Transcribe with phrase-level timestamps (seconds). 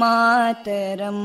[0.00, 1.24] मातरम्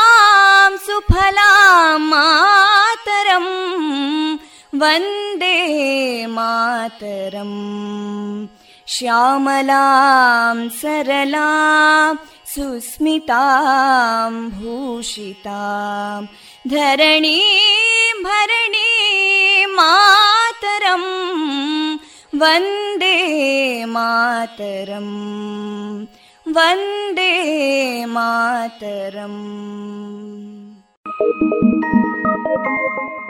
[1.70, 3.52] सुफलां मातरम्
[4.80, 5.58] वन्दे
[6.36, 7.58] मातरम्
[8.94, 12.14] श्यामलां सरलां
[12.52, 16.22] सुस्मितां भूषितां
[16.74, 21.04] धरणीं भरणीं मातरं
[22.42, 23.16] Vande
[23.94, 25.14] Mataram
[26.56, 27.32] Vande
[28.16, 29.42] Mataram
[31.21, 33.20] Thank you.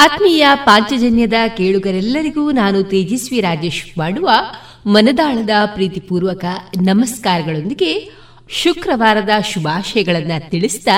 [0.00, 4.30] ಆತ್ಮೀಯ ಪಾಂಚಜನ್ಯದ ಕೇಳುಗರೆಲ್ಲರಿಗೂ ನಾನು ತೇಜಸ್ವಿ ರಾಜೇಶ್ ಮಾಡುವ
[4.86, 6.44] ಮನದಾಳದ ಪ್ರೀತಿಪೂರ್ವಕ
[6.80, 8.10] ನಮಸ್ಕಾರಗಳೊಂದಿಗೆ
[8.48, 10.88] ಶುಕ್ರವಾರದ ಶುಭಾಶಯಗಳನ್ನು ತಿಳಿಸಿದ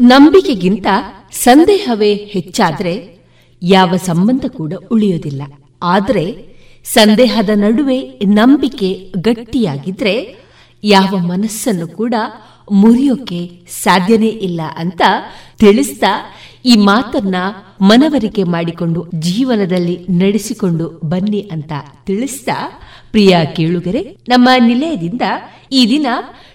[0.00, 0.86] ನಂಬಿಕೆಗಿಂತ
[1.32, 3.18] ಸಂದೇಹವೇ ಹೆಚ್ಚಾದ್ರೆ
[3.62, 5.42] ಯಾವ ಸಂಬಂಧ ಕೂಡ ಉಳಿಯೋದಿಲ್ಲ.
[5.82, 10.36] ಆದರೆ ಸಂದೇಹದ ನಡುವೆ ನಂಬಿಕೆ ಗಟ್ಟಿಯಾಗಿದ್ರೆ
[10.84, 12.14] ಯಾವ ಮನಸ್ಸನ್ನು ಕೂಡ
[12.72, 15.02] ಮುರಿಯೋಕೆ ಸಾಧ್ಯನೇ ಇಲ್ಲ ಅಂತ
[15.58, 17.34] ತಿಳಿಸ್ತಾ ಈ ಮಾತನ್ನ
[17.80, 21.72] ಮನವರಿಕೆ ಮಾಡಿಕೊಂಡು ಜೀವನದಲ್ಲಿ ನಡೆಸಿಕೊಂಡು ಬನ್ನಿ ಅಂತ
[22.04, 25.22] ತಿಳಿಸ್ತಾ, ಪ್ರಿಯ ಕೇಳುಗರೆ, ನಮ್ಮ ನಿಲಯದಿಂದ
[25.72, 26.06] ಈ ದಿನ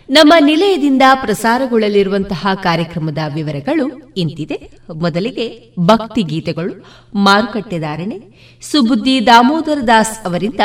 [0.09, 4.71] ನಮ್ಮ ನಿಲಯದಿಂದ ಪ್ರಸಾರಗೊಳ್ಳಲಿರುವಂತಹ ಕಾರ್ಯಕ್ರಮದ ವಿವರಗಳು ಇಂತಿದೆ.
[4.95, 6.85] ಮೊದಲಿಗೆ ಭಕ್ತಿ ಗೀತೆಗಳು.
[7.15, 8.19] ಮಾರುಕಟ್ಟೆದಾರಣೆ
[8.61, 10.59] ಸುಬುದ್ದಿ ದಾಮೋದರ ದಾಸ್ ಅವರಿಂದ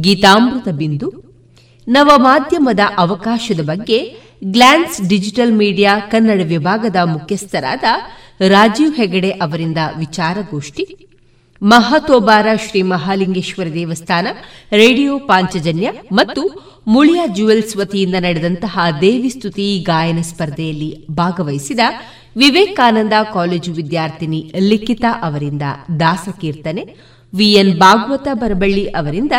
[0.00, 1.12] ಗೀತಾಮೃತ ಬಿಂದು.
[1.88, 7.84] ನವ ಮಾಧ್ಯಮದ ಅವಕಾಶದ ಬಗ್ಗೆ ಗ್ಲಾನ್ಸ್ ಡಿಜಿಟಲ್ ಮೀಡಿಯಾ ಕನ್ನಡ ವಿಭಾಗದ ಮುಖ್ಯಸ್ಥರಾದ
[8.48, 11.08] ರಾಜೀವ್ ಹೆಗಡೆ ಅವರಿಂದ ವಿಚಾರಗೋಷ್ಠಿ.
[11.62, 14.26] ಮಹತೋಬಾರ ಶ್ರೀ ಮಹಾಲಿಂಗೇಶ್ವರ ದೇವಸ್ಥಾನ,
[14.72, 21.80] ರೇಡಿಯೋ ಪಾಂಚಜನ್ಯ ಮತ್ತು ಮುಳಿಯ ಜುವೆಲ್ಸ್ ವತಿಯಿಂದ ನಡೆದಂತಹ ದೇವಿ ಸ್ತುತಿ ಗಾಯನ ಸ್ಪರ್ಧೆಯಲ್ಲಿ ಭಾಗವಹಿಸಿದ
[22.36, 25.62] ವಿವೇಕಾನಂದ ಕಾಲೇಜು ವಿದ್ಯಾರ್ಥಿನಿ ಲಿಖಿತಾ ಅವರಿಂದ
[26.00, 26.96] ದಾಸಕೀರ್ತನೆ
[27.34, 29.32] ವಿಎನ್ ಭಾಗವತ ಬರಬಳ್ಳಿ ಅವರಿಂದ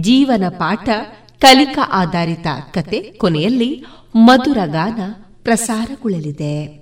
[0.00, 0.88] ಜೀವನ ಪಾಠ,
[1.40, 5.00] ಕಲಿಕಾ ಆಧಾರಿತ ಕತೆ ಕೊನೆಯಲ್ಲಿ ಮಧುರ ಗಾನ
[5.44, 6.77] ಪ್ರಸಾರಗೊಳ್ಳಲಿದೆ.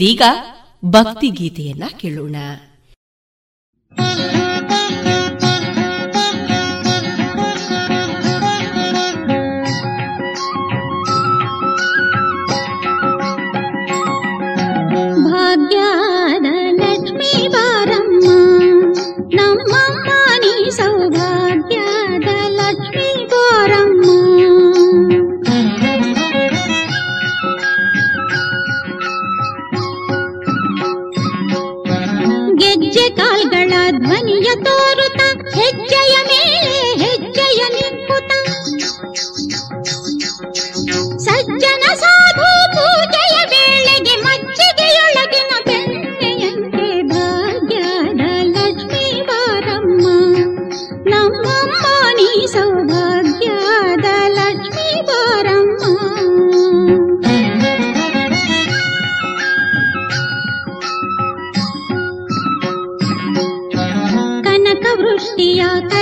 [0.00, 0.22] ಇದೀಗ
[0.84, 2.36] ಭಕ್ತಿ ಗೀತೆಯನ್ನ ಕೇಳೋಣ.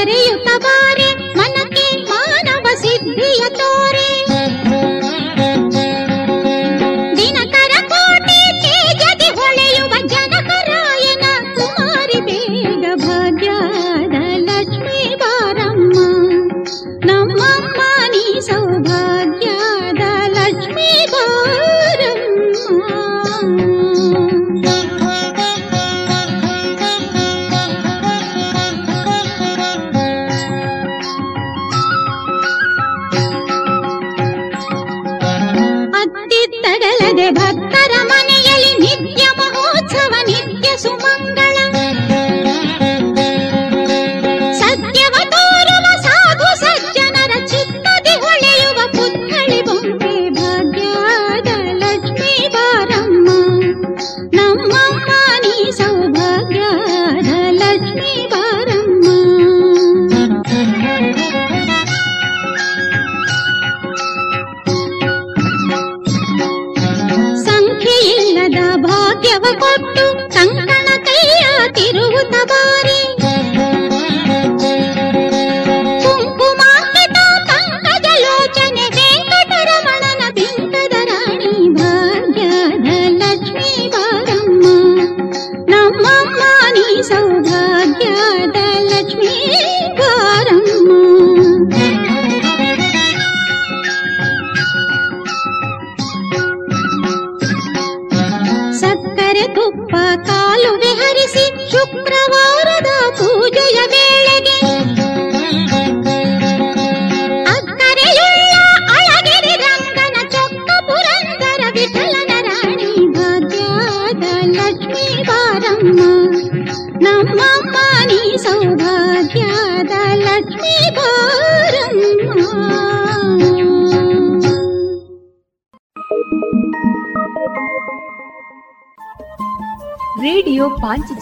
[0.09, 0.21] ஒரே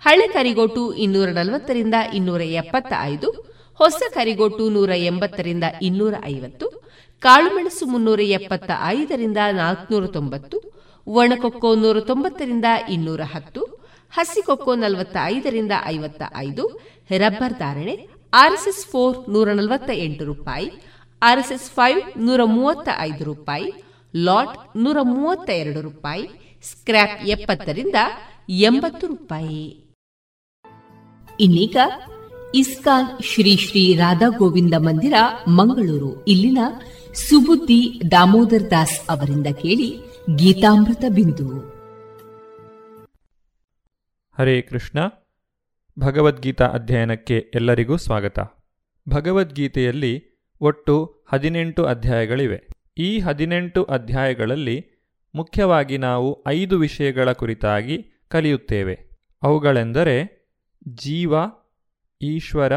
[0.00, 3.30] ಹಳೆ ಕರಿಗೋಟು ಇನ್ನೂರ ನಲವತ್ತರಿಂದ ಇನ್ನೂರ ಎಪ್ಪತ್ತ ಐದು
[3.74, 12.64] ಹೊಸ ಕರಿಗೋಟು ನೂರ ಎಂಬತ್ತರಿಂದ ಇನ್ನೂರ ಐವತ್ತು ಕಾಳುಮೆಣಸು ಮುನ್ನೂರ ಎಪ್ಪತ್ತ ಐದರಿಂದ ನಾಲ್ಕನೂರ ತೊಂಬತ್ತು ಒಣಕೊಕ್ಕೋ ನೂರ ತೊಂಬತ್ತರಿಂದ
[12.90, 13.78] ಇನ್ನೂರ ಹತ್ತು
[14.10, 16.80] ಹಸಿಕೊಕ್ಕೋ ನಲವತ್ತ ಐದರಿಂದ ಐವತ್ತ ಐದು
[17.18, 20.70] ರಬ್ಬರ್ ಧಾರಣೆ ಆರ್ಎಸ್ಎಸ್ ಫೋರ್ ನೂರ ನಲವತ್ತ ಎಂಟು ರೂಪಾಯಿ,
[21.22, 23.72] ಆರ್ಎಸ್ಎಸ್ ಫೈವ್ ನೂರ ಮೂವತ್ತ ಐದು ರೂಪಾಯಿ,
[24.16, 26.28] ಲಾಟ್ ನೂರ ಮೂವತ್ತ ಎರಡು ರೂಪಾಯಿ,
[26.62, 27.94] ಸ್ಕ್ರ್ಯಾಪ್ ಎಪ್ಪತ್ತರಿಂದ
[28.48, 29.87] ಎಂಬತ್ತು ರೂಪಾಯಿ.
[31.40, 31.76] ಇನ್ನೀಗ
[32.54, 35.14] ಇಸ್ಕಾನ್ ಶ್ರೀ ಶ್ರೀ ರಾಧಾ ಗೋವಿಂದ ಮಂದಿರ,
[35.48, 36.24] ಮಂಗಳೂರು.
[36.24, 36.58] ಇಲ್ಲಿನ
[37.14, 40.00] ಸುಬುದ್ದಿ ದಾಮೋದರ್ ದಾಸ್ ಅವರಿಂದ ಕೇಳಿ
[40.36, 41.58] ಗೀತಾಮೃತ ಬಿಂದು.
[44.38, 44.98] ಹರೇ ಕೃಷ್ಣ.
[45.98, 48.38] ಭಗವದ್ಗೀತಾ ಅಧ್ಯಯನಕ್ಕೆ ಎಲ್ಲರಿಗೂ ಸ್ವಾಗತ.
[49.08, 52.68] ಭಗವದ್ಗೀತೆಯಲ್ಲಿ ಒಟ್ಟು ಹದಿನೆಂಟು ಅಧ್ಯಾಯಗಳಿವೆ.
[52.98, 54.86] ಈ ಹದಿನೆಂಟು ಅಧ್ಯಾಯಗಳಲ್ಲಿ
[55.34, 59.10] ಮುಖ್ಯವಾಗಿ ನಾವು ಐದು ವಿಷಯಗಳ ಕುರಿತಾಗಿ ಕಲಿಯುತ್ತೇವೆ.
[59.42, 60.37] ಅವುಗಳೆಂದರೆ
[60.94, 61.34] ಜೀವ,
[62.22, 62.72] ಈಶ್ವರ,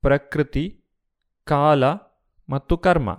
[0.00, 0.84] ಪ್ರಕೃತಿ,
[1.44, 1.84] ಕಾಲ
[2.48, 3.10] ಮತ್ತು ಕರ್ಮ.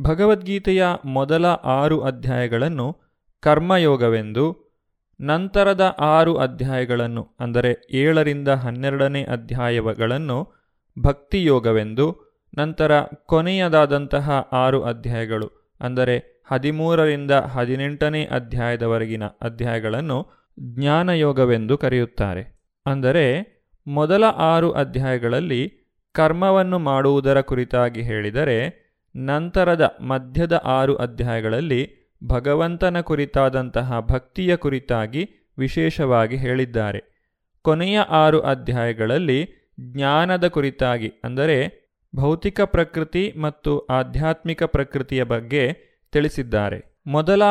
[0.00, 2.96] ಭಗವದ್ಗೀತೆಯ ಮೊದಲ ಆರು ಅಧ್ಯಾಯಗಳನ್ನು
[3.40, 4.74] ಕರ್ಮಯೋಗವೆಂದು,
[5.20, 10.54] ನಂತರದ ಆರು ಅಧ್ಯಾಯಗಳನ್ನು, ಅಂದರೆ ಏಳರಿಂದ ಹನ್ನೆರಡನೇ ಅಧ್ಯಾಯಗಳನ್ನು
[10.98, 12.16] ಭಕ್ತಿಯೋಗವೆಂದು,
[12.58, 20.26] ನಂತರ ಕೊನೆಯದಾದಂತಹ ಆರು ಅಧ್ಯಾಯಗಳು, ಅಂದರೆ ಹದಿಮೂರರಿಂದ ಹದಿನೆಂಟನೇ ಅಧ್ಯಾಯದವರೆಗಿನ ಅಧ್ಯಾಯಗಳನ್ನು
[20.60, 22.53] ಜ್ಞಾನಯೋಗವೆಂದು ಕರೆಯುತ್ತಾರೆ.
[22.86, 23.26] ಅಂದರೆ
[23.86, 25.62] ಮೊದಲ ಆರು ಅಧ್ಯಾಯಗಳಲ್ಲಿ
[26.14, 28.58] ಕರ್ಮವನ್ನು ಮಾಡುವುದರ ಕುರಿತಾಗಿ ಹೇಳಿದರೆ,
[29.16, 31.82] ನಂತರದ ಮಧ್ಯದ ಆರು ಅಧ್ಯಾಯಗಳಲ್ಲಿ
[32.24, 35.22] ಭಗವಂತನ ಕುರಿತಾದಂತಹ ಭಕ್ತಿಯ ಕುರಿತಾಗಿ
[35.58, 37.00] ವಿಶೇಷವಾಗಿ ಹೇಳಿದ್ದಾರೆ.
[37.62, 39.40] ಕೊನೆಯ ಆರು ಅಧ್ಯಾಯಗಳಲ್ಲಿ
[39.80, 41.58] ಜ್ಞಾನದ ಕುರಿತಾಗಿ, ಅಂದರೆ
[42.16, 45.62] ಭೌತಿಕ ಪ್ರಕೃತಿ ಮತ್ತು ಆಧ್ಯಾತ್ಮಿಕ ಪ್ರಕೃತಿಯ ಬಗ್ಗೆ
[46.12, 47.00] ತಿಳಿಸಿದ್ದಾರೆ.
[47.06, 47.42] ಮೊದಲ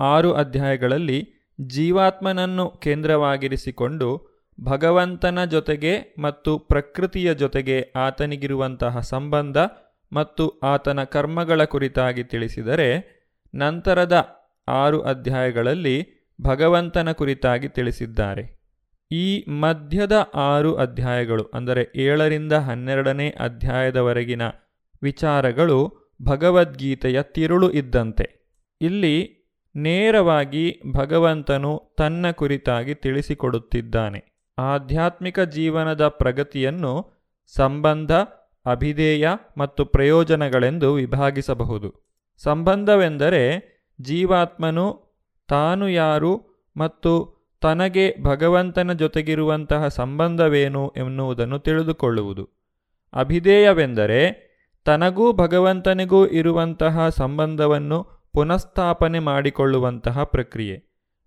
[0.00, 1.18] ಆರು ಅಧ್ಯಾಯಗಳಲ್ಲಿ
[1.60, 9.56] ಜೀವಾತ್ಮನನ್ನು ಕೇಂದ್ರವಾಗಿರಿಸಿಕೊಂಡು ಭಗವಂತನ ಜೊತೆಗೆ ಮತ್ತು ಪ್ರಕೃತಿಯ ಜೊತೆಗೆ ಆತನಿಗಿರುವಂತಹ ಸಂಬಂಧ
[10.12, 13.16] ಮತ್ತು ಆತನ ಕರ್ಮಗಳ ಕುರಿತಾಗಿ ತಿಳಿಸಿದರೆ,
[13.54, 14.36] ನಂತರದ
[14.68, 16.06] ಆರು ಅಧ್ಯಾಯಗಳಲ್ಲಿ
[16.42, 18.56] ಭಗವಂತನ ಕುರಿತಾಗಿ ತಿಳಿಸಿದ್ದಾರೆ.
[19.12, 24.42] ಈ ಮಧ್ಯದ ಆರು ಅಧ್ಯಾಯಗಳು, ಅಂದರೆ ಏಳರಿಂದ ಹನ್ನೆರಡನೇ ಅಧ್ಯಾಯದವರೆಗಿನ
[25.02, 28.56] ವಿಚಾರಗಳು ಭಗವದ್ಗೀತೆಯ ತಿರುಳು ಇದ್ದಂತೆ.
[28.80, 29.46] ಇಲ್ಲಿ
[29.76, 34.35] ನೇರವಾಗಿ ಭಗವಂತನು ತನ್ನ ಕುರಿತಾಗಿ ತಿಳಿಸಿಕೊಡುತ್ತಿದ್ದಾನೆ.
[34.58, 37.12] ಆಧ್ಯಾತ್ಮಿಕ ಜೀವನದ ಪ್ರಗತಿಯನ್ನು
[37.54, 38.12] ಸಂಬಂಧ,
[38.66, 39.28] ಅಭಿಧೇಯ
[39.58, 41.94] ಮತ್ತು ಪ್ರಯೋಜನಗಳೆಂದು ವಿಭಾಗಿಸಬಹುದು.
[42.42, 45.16] ಸಂಬಂಧವೆಂದರೆ ಜೀವಾತ್ಮನು
[45.48, 52.48] ತಾನು ಯಾರು ಮತ್ತು ತನಗೆ ಭಗವಂತನ ಜೊತೆಗಿರುವಂತಹ ಸಂಬಂಧವೇನು ಎನ್ನುವುದನ್ನು ತಿಳಿದುಕೊಳ್ಳುವುದು.
[53.12, 54.46] ಅಭಿಧೇಯವೆಂದರೆ
[54.84, 60.84] ತನಗೂ ಭಗವಂತನಿಗೂ ಇರುವಂತಹ ಸಂಬಂಧವನ್ನು ಪುನಃಸ್ಥಾಪನೆ ಮಾಡಿಕೊಳ್ಳುವಂತಹ ಪ್ರಕ್ರಿಯೆ.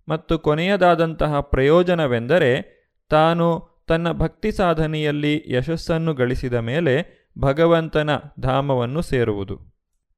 [0.08, 2.79] ಮತ್ತು ಕೊನೆಯದಾದಂತಹ ಪ್ರಯೋಜನವೆಂದರೆ
[3.10, 9.58] ತಾನು ತನ್ನ ಭಕ್ತಿ ಸಾಧನೆಯಲ್ಲಿ ಯಶಸ್ಸನ್ನು ಗಳಿಸಿದ ಮೇಲೆ ಭಗವಂತನ ಧಾಮವನ್ನು ಸೇರುವುದು.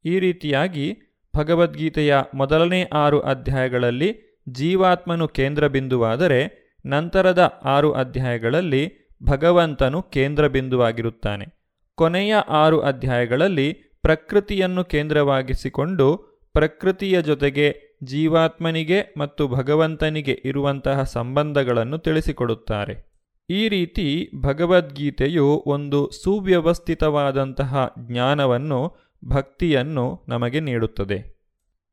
[0.05, 0.99] ಈ ರೀತಿಯಾಗಿ
[1.37, 6.41] ಭಗವದ್ಗೀತೆಯ ಮೊದಲನೇ ಆರು ಅಧ್ಯಾಯಗಳಲ್ಲಿ ಜೀವಾತ್ಮನು ಕೇಂದ್ರಬಿಂದುವಾದರೆ
[6.87, 11.47] ನಂತರದ ಆರು ಅಧ್ಯಾಯಗಳಲ್ಲಿ ಭಗವಂತನು ಕೇಂದ್ರಬಿಂದುವಾಗಿರುತ್ತಾನೆ.
[11.95, 13.73] ಕೊನೆಯ ಆರು ಅಧ್ಯಾಯಗಳಲ್ಲಿ
[14.03, 23.13] ಪ್ರಕೃತಿಯನ್ನು ಕೇಂದ್ರವಾಗಿಸಿಕೊಂಡು ಪ್ರಕೃತಿಯ ಜೊತೆಗೆ ಜೀವಾತ್ಮನಿಗೆ ಮತ್ತು ಭಗವಂತನಿಗೆ ಇರುವಂತಹ ಸಂಬಂಧಗಳನ್ನು ತಿಳಿಸಿಕೊಡುತ್ತಾರೆ.
[23.51, 28.97] ಈ ರೀತಿ ಭಗವದ್ಗೀತೆಯು ಒಂದು ಸುವ್ಯವಸ್ಥಿತವಾದಂತಹ ಜ್ಞಾನವನ್ನು,
[29.29, 31.43] ಭಕ್ತಿಯನ್ನು ನಮಗೆ ನೀಡುತ್ತದೆ.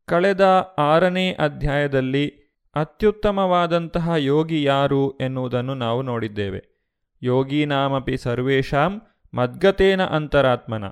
[0.06, 0.42] ಕಳೆದ
[0.78, 2.28] ಆರನೇ ಅಧ್ಯಾಯದಲ್ಲಿ
[2.76, 6.80] ಅತ್ಯುತ್ತಮವಾದಂತಹ ಯೋಗಿ ಯಾರು ಎನ್ನುವುದನ್ನು ನಾವು ನೋಡಿದ್ದೇವೆ.
[7.24, 9.02] ಯೋಗೀನಾಮಪಿ ಸರ್ವೇಷಾಂ
[9.34, 10.84] ಮದ್ಗತೇನ ಅಂತರಾತ್ಮನ.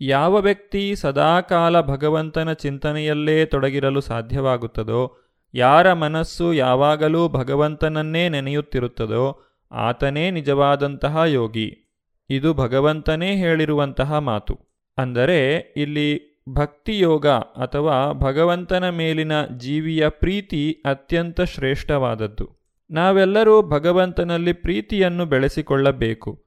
[0.00, 5.16] ಯಾವ ವ್ಯಕ್ತಿ ಸದಾಕಾಲ ಭಗವಂತನ ಚಿಂತನೆಯಲ್ಲೇ ತೊಡಗಿರಲು ಸಾಧ್ಯವಾಗುತ್ತದೋ,
[5.54, 9.42] ಯಾರ ಮನಸ್ಸು ಯಾವಾಗಲೂ ಭಗವಂತನನ್ನೇ ನೆನೆಯುತ್ತಿರುತ್ತದೋ,
[9.72, 11.94] ಆತನೇ ನಿಜವಾದಂತಹ ಯೋಗಿ.
[12.30, 14.58] ಇದು ಭಗವಂತನೇ ಹೇಳಿರುವಂತಹ ಮಾತು.
[14.98, 22.56] ಅಂದರೆ, ಇಲ್ಲಿ ಭಕ್ತಿಯೋಗ ಅಥವಾ ಭಗವಂತನ ಮೇಲಿನ ಜೀವಿಯ ಪ್ರೀತಿ ಅತ್ಯಂತ ಶ್ರೇಷ್ಠವಾದದ್ದು.
[22.90, 26.45] ನಾವೆಲ್ಲರೂ ಭಗವಂತನಲ್ಲಿ ಪ್ರೀತಿಯನ್ನು ಬೆಳೆಸಿಕೊಳ್ಳಬೇಕು.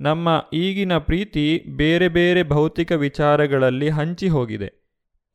[0.00, 4.72] ನಮ್ಮ ಈಗಿನ ಪ್ರೀತಿ ಬೇರೆ ಬೇರೆ ಭೌತಿಕ ವಿಚಾರಗಳಲ್ಲಿ ಹಂಚಿ ಹೋಗಿದೆ.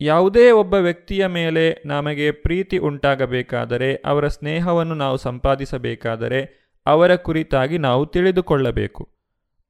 [0.01, 9.09] ಯಾವುದೇ ಒಬ್ಬ ವ್ಯಕ್ತಿಯ ಮೇಲೆ ನಮಗೆ ಪ್ರೀತಿ ಉಂಟಾಗಬೇಕಾದರೆ, ಅವರ ಸ್ನೇಹವನ್ನು ನಾವು ಸಂಪಾದಿಸಬೇಕಾದರೆ, ಅವರ ಕುರಿತಾಗಿ ನಾವು ತಿಳಿದುಕೊಳ್ಳಬೇಕು.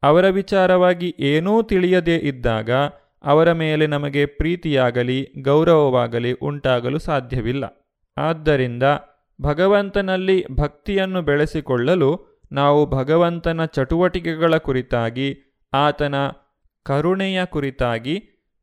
[0.04, 2.72] ಅವರ ವಿಚಾರವಾಗಿ ಏನೂ ತಿಳಿಯದೇ ಇದ್ದಾಗ,
[3.24, 7.88] ಅವರ ಮೇಲೆ ನಮಗೆ ಪ್ರೀತಿಯಾಗಲಿ, ಗೌರವವಾಗಲಿ ಉಂಟಾಗಲು ಸಾಧ್ಯವಿಲ್ಲ.
[8.18, 8.84] ಆದ್ದರಿಂದ
[9.42, 15.28] ಭಗವಂತನಲ್ಲಿ ಭಕ್ತಿಯನ್ನು ಬೆಳೆಸಿಕೊಳ್ಳಲು ನಾವು ಭಗವಂತನ ಚಟುವಟಿಕೆಗಳ ಕುರಿತಾಗಿ,
[15.74, 16.16] ಆತನ
[16.84, 18.16] ಕರುಣೆಯ ಕುರಿತಾಗಿ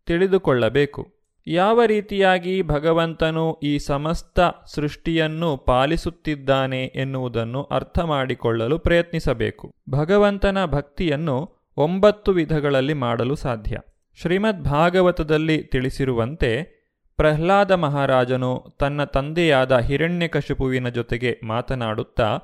[0.07, 1.03] ತಿಳಿದುಕೊಳ್ಳಬೇಕು.
[1.47, 4.41] ಯಾವ ರೀತಿಯಾಗಿ ಭಗವಂತನು ಈ ಸಮಸ್ತ
[4.75, 9.75] ಸೃಷ್ಟಿಯನ್ನು ಪಾಲಿಸುತ್ತಿದ್ದಾನೆ ಎನ್ನುವುದನ್ನು ಅರ್ಥ ಮಾಡಿಕೊಳ್ಳಲು ಪ್ರಯತ್ನಿಸಬೇಕು.
[9.91, 11.37] ಭಗವಂತನ ಭಕ್ತಿಯನ್ನು
[11.77, 13.77] ಒಂಬತ್ತು ವಿಧಗಳಲ್ಲಿ ಮಾಡಲು ಸಾಧ್ಯ.
[14.21, 16.51] ಶ್ರೀಮದ್ ಭಾಗವತದಲ್ಲಿ ತಿಳಿಸಿರುವಂತೆ,
[17.17, 22.39] ಪ್ರಹ್ಲಾದ ಮಹಾರಾಜನು ತನ್ನ ತಂದೆಯಾದ ಹಿರಣ್ಯಕಶಿಪುವಿನ ಜೊತೆಗೆ ಮಾತನಾಡುತ್ತಾ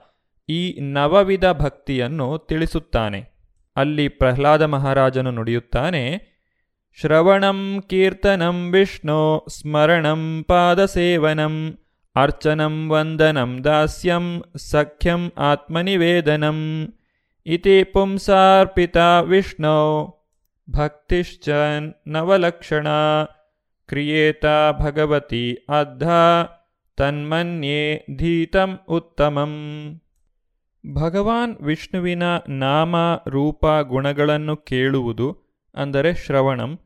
[0.49, 3.39] ಈ ನವವಿಧ ಭಕ್ತಿಯನ್ನು ತಿಳಿಸುತ್ತಾನೆ.
[3.77, 6.03] ಅಲ್ಲಿ ಪ್ರಹ್ಲಾದ ಮಹಾರಾಜನು ನುಡಿಯುತ್ತಾನೆ,
[7.01, 11.79] ಶ್ರವಣಂ ಕೀರ್ತನಂ ವಿಷ್ಣು, ಸ್ಮರಣಂ ಪಾದಸೇವನಂ
[12.17, 16.59] ಅರ್ಚನಂ ವಂದನಂ ದಾಸ್ಯಂ, ಸಖ್ಯಂ ಆತ್ಮನಿವೇದನಂ,
[17.47, 19.77] ಇತಿ ಪುಂಸಾರ್ಪಿತ ವಿಷ್ಣು,
[20.71, 21.49] ಭಕ್ತಿಶ್ಚ
[22.07, 22.87] ನವಲಕ್ಷಣ,
[23.89, 24.45] ಕ್ರಿಯೇತ
[24.79, 26.09] ಭಗವತಿ ಅದ್ಧ
[26.97, 29.55] ತನ್ಮನ್ಯೇ ಧೀತಂ ಉತ್ತಮಂ.
[30.87, 35.29] ಭಗವಾನ್ ವಿಷ್ಣುವಿನ ನಾಮ, ರೂಪ, ಗುಣಗಳನ್ನು ಕೇಳುವುದು,
[35.75, 36.79] ಅಂದರೆ ಶ್ರವಣಂ,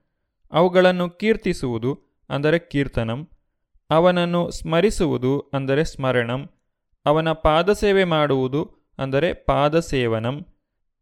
[0.53, 1.93] ಅವುಗಳನ್ನು ಕೀರ್ತಿಸುವುದು,
[2.31, 3.29] ಅಂದರೆ ಕೀರ್ತನಂ,
[3.91, 6.51] ಅವನನ್ನು ಸ್ಮರಿಸುವುದು, ಅಂದರೆ ಸ್ಮರಣಂ,
[7.07, 8.63] ಅವನ ಪಾದಸೇವೆ ಮಾಡುವುದು,
[8.99, 10.47] ಅಂದರೆ ಪಾದಸೇವನಂ,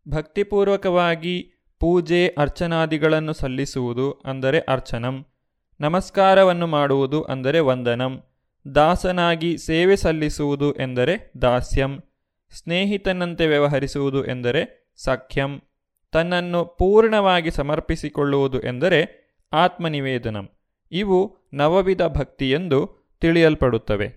[0.09, 5.27] ಭಕ್ತಿಪೂರ್ವಕವಾಗಿ ಪೂಜೆ ಅರ್ಚನಾದಿಗಳನ್ನು ಸಲ್ಲಿಸುವುದು, ಅಂದರೆ ಅರ್ಚನಂ,
[5.81, 8.23] ನಮಸ್ಕಾರವನ್ನು ಮಾಡುವುದು, ಅಂದರೆ ವಂದನಂ,
[8.75, 11.93] ದಾಸನಾಗಿ ಸೇವೆ ಸಲ್ಲಿಸುವುದು ಎಂದರೆ ದಾಸ್ಯಂ.
[12.51, 15.61] ಸ್ನೇಹಿತನಂತೆ ವ್ಯವಹರಿಸುವುದು ಎಂದರೆ ಸಖ್ಯಂ,
[16.13, 19.01] ತನ್ನನ್ನು ಪೂರ್ಣವಾಗಿ ಸಮರ್ಪಿಸಿಕೊಳ್ಳುವುದು ಎಂದರೆ
[19.53, 20.49] ಆತ್ಮನಿವೇದನಂ.
[20.93, 22.81] ಇವು ನವವಿಧ ಭಕ್ತಿಯೆಂದು
[23.21, 24.09] ತಿಳಿಯಲ್ಪಡುತ್ತವೆ.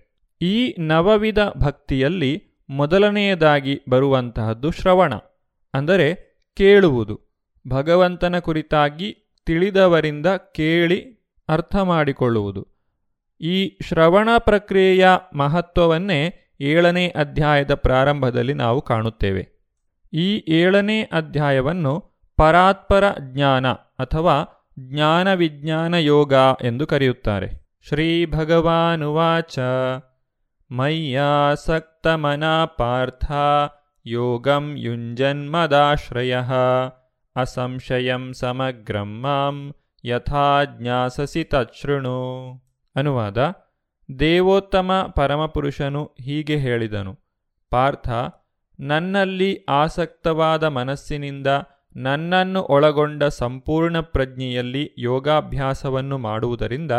[0.42, 5.14] ಈ ನವವಿಧ ಭಕ್ತಿಯಲ್ಲಿ ಮೊದಲನೆಯದಾಗಿ ಬರುವಂತಹದ್ದು ಶ್ರವಣ,
[5.74, 6.08] ಅಂದರೆ
[6.56, 7.20] ಕೇಳುವುದು.
[7.68, 9.08] ಭಗವಂತನ ಕುರಿತಾಗಿ
[9.46, 10.98] ತಿಳಿದವರಿಂದ ಕೇಳಿ
[11.48, 12.62] ಅರ್ಥ ಮಾಡಿಕೊಳ್ಳುವುದು.
[13.40, 19.48] ಈ ಶ್ರವಣ ಪ್ರಕ್ರಿಯೆಯ ಮಹತ್ವವನ್ನೇ ಏಳನೇ ಅಧ್ಯಾಯದ ಪ್ರಾರಂಭದಲ್ಲಿ ನಾವು ಕಾಣುತ್ತೇವೆ.
[20.12, 22.04] ಈ ಏಳನೇ ಅಧ್ಯಾಯವನ್ನು
[22.36, 24.44] ಪರಾತ್ಪರ ಜ್ಞಾನ ಅಥವಾ
[24.78, 26.32] ಜ್ಞಾನ ವಿಜ್ಞಾನ ಯೋಗ
[26.64, 27.66] ಎಂದು ಕರೆಯುತ್ತಾರೆ.
[27.88, 29.58] ಶ್ರೀ ಭಗವಾನುವಾಚ
[30.70, 33.32] ಮಯ್ಯಾಸಕ್ತಮನ ಪಾರ್ಥ.
[34.06, 36.36] ಯೋಗಂ ಯುಂಜನ್ಮದಾಶ್ರಯ
[37.36, 39.74] ಅಸಂಶಯಂ ಸಮಗ್ರಂ ಮಾಂ.
[40.04, 42.50] ಯಥಾ ಜ್ಞಾಸಸಿ ತಚ್ಛೃಣು
[42.96, 43.54] ಅನುವಾದ
[44.18, 47.18] ದೇವೋತ್ತಮ ಪರಮಪುರುಷನು ಹೀಗೆ ಹೇಳಿದನು.
[47.70, 48.10] ಪಾರ್ಥ,
[48.80, 51.46] ನನ್ನಲ್ಲಿ ಆಸಕ್ತವಾದ ಮನಸ್ಸಿನಿಂದ
[51.96, 56.92] ನನ್ನನ್ನು ಒಳಗೊಂಡ ಸಂಪೂರ್ಣ ಪ್ರಜ್ಞೆಯಲ್ಲಿ ಯೋಗಾಭ್ಯಾಸವನ್ನು ಮಾಡುವುದರಿಂದ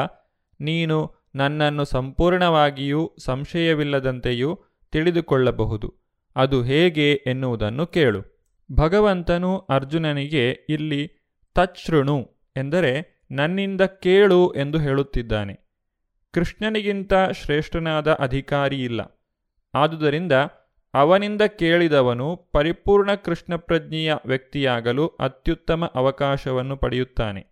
[0.59, 4.59] ನೀನು ನನ್ನನ್ನು ಸಂಪೂರ್ಣವಾಗಿಯೂ ಸಂಶಯವಿಲ್ಲದಂತೆಯೂ
[4.91, 5.93] ತಿಳಿದುಕೊಳ್ಳಬಹುದು.
[6.35, 8.51] ಅದು ಹೇಗೆ ಎನ್ನುವುದನ್ನು ಕೇಳು.
[8.71, 11.11] ಭಗವಂತನು ಅರ್ಜುನನಿಗೆ ಇಲ್ಲಿ
[11.55, 15.64] ತಚ್ಛೃಣು ಎಂದರೆ ನನ್ನಿಂದ ಕೇಳು ಎಂದು ಹೇಳುತ್ತಿದ್ದಾನೆ.
[16.35, 19.01] ಕೃಷ್ಣನಿಗಿಂತ ಶ್ರೇಷ್ಠನಾದ ಅಧಿಕಾರಿ ಇಲ್ಲ.
[19.73, 20.31] ಆದುದರಿಂದ
[20.93, 27.47] ಅವನಿಂದ ಕೇಳಿದವನು ಪರಿಪೂರ್ಣ ಕೃಷ್ಣ ಪ್ರಜ್ಞೆಯ ವ್ಯಕ್ತಿಯಾಗಲು ಅತ್ಯುತ್ತಮ ಅವಕಾಶವನ್ನು ಪಡೆಯುತ್ತಾನೆ.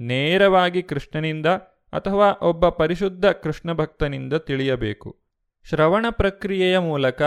[0.00, 1.46] ನೇರವಾಗಿ ಕೃಷ್ಣನಿಂದ
[1.92, 5.20] ಅಥವಾ ಒಬ್ಬ ಪರಿಶುದ್ಧ ಕೃಷ್ಣ ಭಕ್ತನಿಂದ ತಿಳಿಯಬೇಕು.
[5.68, 7.22] ಶ್ರವಣ ಪ್ರಕ್ರಿಯೆಯ ಮೂಲಕ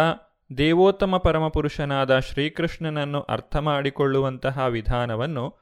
[0.57, 5.55] ದೇವೋತ್ತಮ ಪರಮಪುರುಷನಾದ ಶ್ರೀಕೃಷ್ಣನನ್ನು ಅರ್ಥ ಮಾಡಿಕೊಳ್ಳುವಂತಹ ವಿಧಾನವನ್ನು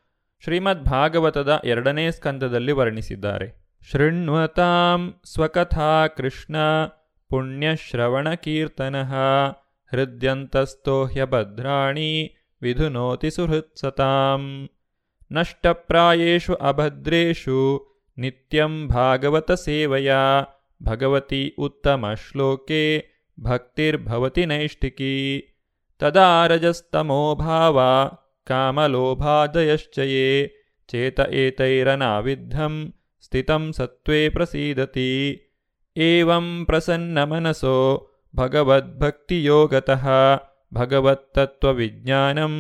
[0.44, 3.65] ಶ್ರೀಮದ್ ಭಾಗವತದ ಎರಡನೇ ಸ್ಕಂದದಲ್ಲಿ ವರ್ಣಿಸಿದ್ದಾರೆ.
[3.92, 6.56] ಶೃಣ್ವತಾಂ ಸ್ವಕಥಾ ಕೃಷ್ಣ
[7.30, 8.96] ಪುಣ್ಯಶ್ರವಣಕೀರ್ತನ
[9.92, 14.70] ಹೃದ್ಯಂತಸ್ಥೋ ಹ್ಯಭದ್ರಾಣಿ ವಿಧುನೋತಿ ಸುಹೃತ್ಸತಾಂ.
[15.32, 17.60] ನಷ್ಟಪ್ರಾಯೇಷು ಅಭದ್ರೇಷು
[18.18, 20.44] ನಿತ್ಯಂ ಭಾಗವತ ಸೇವಯಾ
[20.84, 23.06] ಭಗವತಿ ಉತ್ತಮ ಶ್ಲೋಕೆ
[23.40, 25.42] ಭಕ್ತಿರ್ಭವತಿ ನೈಷ್ಠಿಕೀ.
[26.00, 27.80] ತದಾ ರಜಸ್ತಮೋ ಭಾವ
[28.48, 30.28] ಕಾಮಲೋಭಾದಯಶ್ಚಯೇ
[30.88, 32.94] ಚೇತ ಏತೈರನಾವಿದ್ಧಂ
[33.26, 35.10] ಸ್ಥಿತಂ ಸತ್ವೇ ಪ್ರಸೀದತಿ
[35.96, 37.78] ಏವಂ ಪ್ರಸನ್ನಮನಸೋ
[38.34, 40.06] ಭಗವದ್ಭಕ್ತಿಯೋಗತಃ
[40.72, 42.56] ಭಗವತ್ತತ್ವವಿಜ್ಞಾನಂ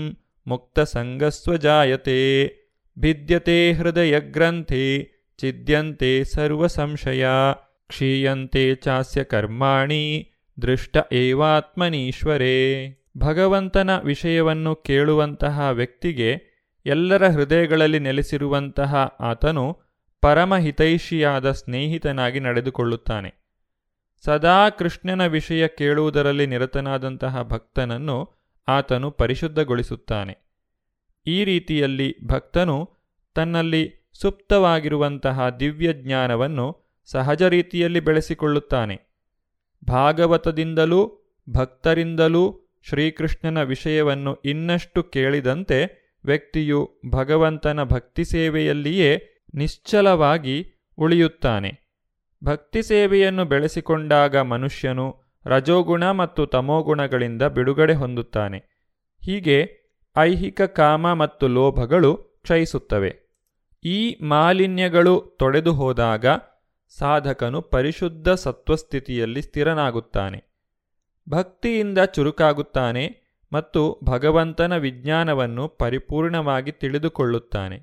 [0.45, 2.19] ಮುಕ್ತಸಂಗಸ್ವಜಾಯತೆ
[2.97, 4.85] ಭಿದ್ಯತೆ ಹೃದಯಗ್ರಂಥಿ
[5.39, 7.25] ಚಿದ್ಯಂತೆ ಸರ್ವಸಂಶಯ
[7.89, 10.03] ಕ್ಷೀಯಂತೆ ಚಾಸ್ಯ ಕರ್ಮಾಣಿ
[10.57, 12.55] ದೃಷ್ಟ ಏವಾತ್ಮನೀಶ್ವರೇ
[13.17, 16.29] ಭಗವಂತನ ವಿಷಯವನ್ನು ಕೇಳುವಂತಹ ವ್ಯಕ್ತಿಗೆ
[16.85, 19.65] ಎಲ್ಲರ ಹೃದಯಗಳಲ್ಲಿ ನೆಲೆಸಿರುವಂತಹ ಆತನು
[20.25, 23.33] ಪರಮಹಿತೈಷಿಯಾದ ಸ್ನೇಹಿತನಾಗಿ ನಡೆದುಕೊಳ್ಳುತ್ತಾನೆ.
[24.25, 28.33] ಸದಾ ಕೃಷ್ಣನ ವಿಷಯ ಕೇಳುವುದರಲ್ಲಿ ನಿರತನಾದಂತಹ ಭಕ್ತನನ್ನು
[28.67, 30.37] ಆತನು ಪರಿಶುದ್ಧಗೊಳಿಸುತ್ತಾನೆ.
[31.27, 32.89] ಈ ರೀತಿಯಲ್ಲಿ ಭಕ್ತನು
[33.35, 38.99] ತನ್ನಲ್ಲಿ ಸುಪ್ತವಾಗಿರುವಂತಹ ದಿವ್ಯ ಜ್ಞಾನವನ್ನು ಸಹಜ ರೀತಿಯಲ್ಲಿ ಬೆಳೆಸಿಕೊಳ್ಳುತ್ತಾನೆ.
[39.87, 51.85] ಭಾಗವತದಿಂದಲೂ ಭಕ್ತರಿಂದಲೂ ಶ್ರೀಕೃಷ್ಣನ ವಿಷಯವನ್ನು ಇನ್ನಷ್ಟು ಕೇಳಿದಂತೆ ವ್ಯಕ್ತಿಯು ಭಗವಂತನ ಭಕ್ತಿ ಸೇವೆಯಲ್ಲಿಯೇ ನಿಶ್ಚಲವಾಗಿ ಉಳಿಯುತ್ತಾನೆ.
[52.43, 58.57] ಭಕ್ತಿ ಸೇವೆಯನ್ನು ಬೆಳೆಸಿಕೊಂಡಾಗ ಮನುಷ್ಯನು ರಜೋಗುಣ ಮತ್ತು ತಮೋಗುಣಗಳಿಂದ ಬಿಡುಗಡೆ ಹೊಂದುತ್ತಾನೆ.
[59.25, 59.85] ಹೀಗೆ
[60.17, 63.19] ಐಹಿಕ ಕಾಮ ಮತ್ತು ಲೋಭಗಳು ಕ್ಷಯಿಸುತ್ತವೆ.
[63.83, 66.25] ಈ ಮಾಲಿನ್ಯಗಳು ತೊಡೆದು ಹೋದಾಗ
[66.97, 70.43] ಸಾಧಕನು ಪರಿಶುದ್ಧ ಸತ್ವಸ್ಥಿತಿಯಲ್ಲಿ ಸ್ಥಿರನಾಗುತ್ತಾನೆ.
[71.29, 77.77] ಭಕ್ತಿಯಿಂದ ಚುರುಕಾಗುತ್ತಾನೆ ಮತ್ತು ಭಗವಂತನ ವಿಜ್ಞಾನವನ್ನು ಪರಿಪೂರ್ಣವಾಗಿ ತಿಳಿದುಕೊಳ್ಳುತ್ತಾನೆ.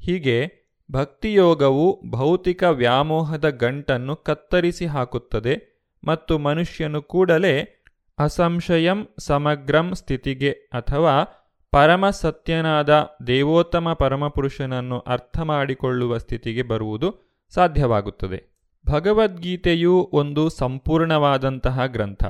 [0.00, 0.61] ಹೀಗೆ
[0.92, 7.84] ಭಕ್ತಿಯೋಗವು ಭೌತಿಕ ವ್ಯಾಮೋಹದ ಗಂಟನ್ನು ಕತ್ತರಿಸಿ ಹಾಕುತ್ತದೆ ಮತ್ತು ಮನುಷ್ಯನು ಕೂಡಲೇ
[8.18, 11.24] ಅಸಂಶಯಂ ಸಮಗ್ರಂ ಸ್ಥಿತಿಗೆ ಅಥವಾ
[11.70, 18.52] ಪರಮ ಸತ್ಯನಾದ ದೇವೋತ್ತಮ ಪರಮಪುರುಷನನ್ನು ಅರ್ಥ ಮಾಡಿಕೊಳ್ಳುವ ಸ್ಥಿತಿಗೆ ಬರುವುದು ಸಾಧ್ಯವಾಗುತ್ತದೆ.
[18.86, 22.24] ಭಗವದ್ಗೀತೆಯು ಒಂದು ಸಂಪೂರ್ಣವಾದಂತಹ ಗ್ರಂಥ.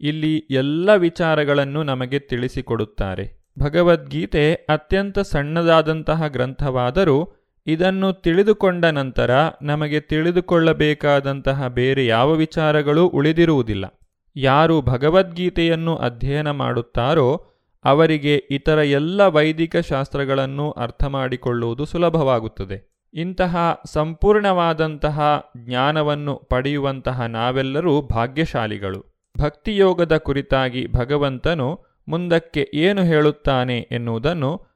[0.00, 3.46] ಇಲ್ಲಿ ಎಲ್ಲ ವಿಚಾರಗಳನ್ನು ನಮಗೆ ತಿಳಿಸಿಕೊಡುತ್ತಾರೆ.
[3.58, 7.32] ಭಗವದ್ಗೀತೆ ಅತ್ಯಂತ ಸಣ್ಣದಾದಂತಹ ಗ್ರಂಥವಾದರೂ
[7.66, 9.30] ಇದನ್ನು ತಿಳಿದುಕೊಂಡ ನಂತರ
[9.62, 14.00] ನಮಗೆ ತಿಳಿದುಕೊಳ್ಳಬೇಕಾದಂತಹ ಬೇರೆ ಯಾವ ವಿಚಾರಗಳೂ ಉಳಿದಿರುವುದಿಲ್ಲ.
[14.36, 17.46] ಯಾರು ಭಗವದ್ಗೀತೆಯನ್ನು ಅಧ್ಯಯನ ಮಾಡುತ್ತಾರೋ
[17.84, 23.00] ಅವರಿಗೆ ಇತರ ಎಲ್ಲ ವೈದಿಕ ಶಾಸ್ತ್ರಗಳನ್ನು ಅರ್ಥ ಮಾಡಿಕೊಳ್ಳುವುದು ಸುಲಭವಾಗುತ್ತದೆ.
[23.14, 29.16] ಇಂತಹ ಸಂಪೂರ್ಣವಾದಂತಹ ಜ್ಞಾನವನ್ನು ಪಡೆಯುವಂತಹ ನಾವೆಲ್ಲರೂ ಭಾಗ್ಯಶಾಲಿಗಳು.
[29.38, 34.75] ಭಕ್ತಿಯೋಗದ ಕುರಿತಾಗಿ ಭಗವಂತನು ಮುಂದಕ್ಕೆ ಏನು ಹೇಳುತ್ತಾನೆ ಎನ್ನುವುದನ್ನು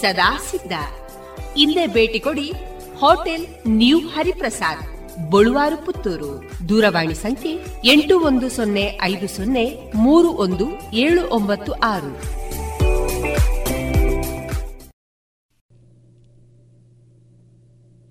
[0.00, 0.74] ಸದಾ ಸಿದ್ಧ.
[1.56, 2.48] ಇಲ್ಲೇ ಭೇಟಿ ಕೊಡಿ
[3.00, 3.44] ಹೋಟೆಲ್
[3.80, 4.84] ನ್ಯೂ ಹರಿಪ್ರಸಾದ್,
[5.30, 6.32] ಬಳುವಾರು ಪುತ್ತೂರು.
[6.68, 7.52] ದೂರವಾಣಿ ಸಂಖ್ಯೆ
[7.92, 9.64] ಎಂಟು ಒಂದು ಸೊನ್ನೆ ಐದು ಸೊನ್ನೆ
[9.96, 10.66] ಮೂರು ಒಂದು
[11.04, 12.12] ಏಳು ಒಂಬತ್ತು ಆರು.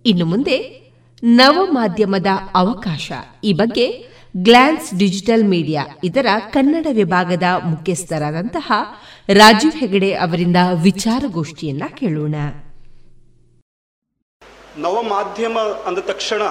[0.06, 0.58] ಇನ್ನು ಮುಂದೆ
[1.24, 3.12] ನವ ಮಾಧ್ಯಮದ ಅವಕಾಶ.
[3.44, 3.88] ಈ ಬಗ್ಗೆ
[4.36, 8.72] ಗ್ಲಾನ್ಸ್ ಡಿಜಿಟಲ್ ಮೀಡಿಯಾ ಇದರ ಕನ್ನಡ ವಿಭಾಗದ ಮುಖ್ಯಸ್ಥರಾದಂತಹ
[9.34, 12.36] ರಾಜೀವ್ ಹೆಗಡೆ ಅವರಿಂದ ವಿಚಾರಗೋಷ್ಠಿಯನ್ನ ಕೇಳೋಣ.
[14.78, 16.42] ನವಮಾಧ್ಯಮ ಅಂದ ತಕ್ಷಣ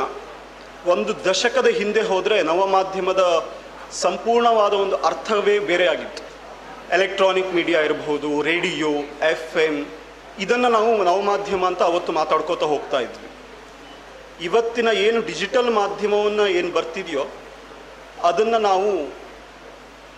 [0.87, 3.49] ಒಂದು ದಶಕದ ಹಿಂದೆ ಹೋದರೆ ನವಮಾಧ್ಯಮದ
[3.93, 6.23] ಸಂಪೂರ್ಣವಾದ ಒಂದು ಅರ್ಥವೇ ಬೇರೆ ಆಗಿತ್ತು.
[6.95, 8.89] ಎಲೆಕ್ಟ್ರಾನಿಕ್ ಮೀಡಿಯಾ ಇರಬಹುದು, ರೇಡಿಯೋ
[9.31, 9.87] ಎಫ್ ಎಂ
[10.39, 13.31] ಇದನ್ನು ನಾವು ನವಮಾಧ್ಯಮ ಅಂತ ಅವತ್ತು ಮಾತಾಡ್ಕೋತಾ ಹೋಗ್ತಾ ಇದ್ವಿ.
[14.45, 17.25] ಇವತ್ತಿನ ಏನು ಡಿಜಿಟಲ್ ಮಾಧ್ಯಮವನ್ನು ಏನು ಬರ್ತಿದೆಯೋ
[18.23, 18.91] ಅದನ್ನು ನಾವು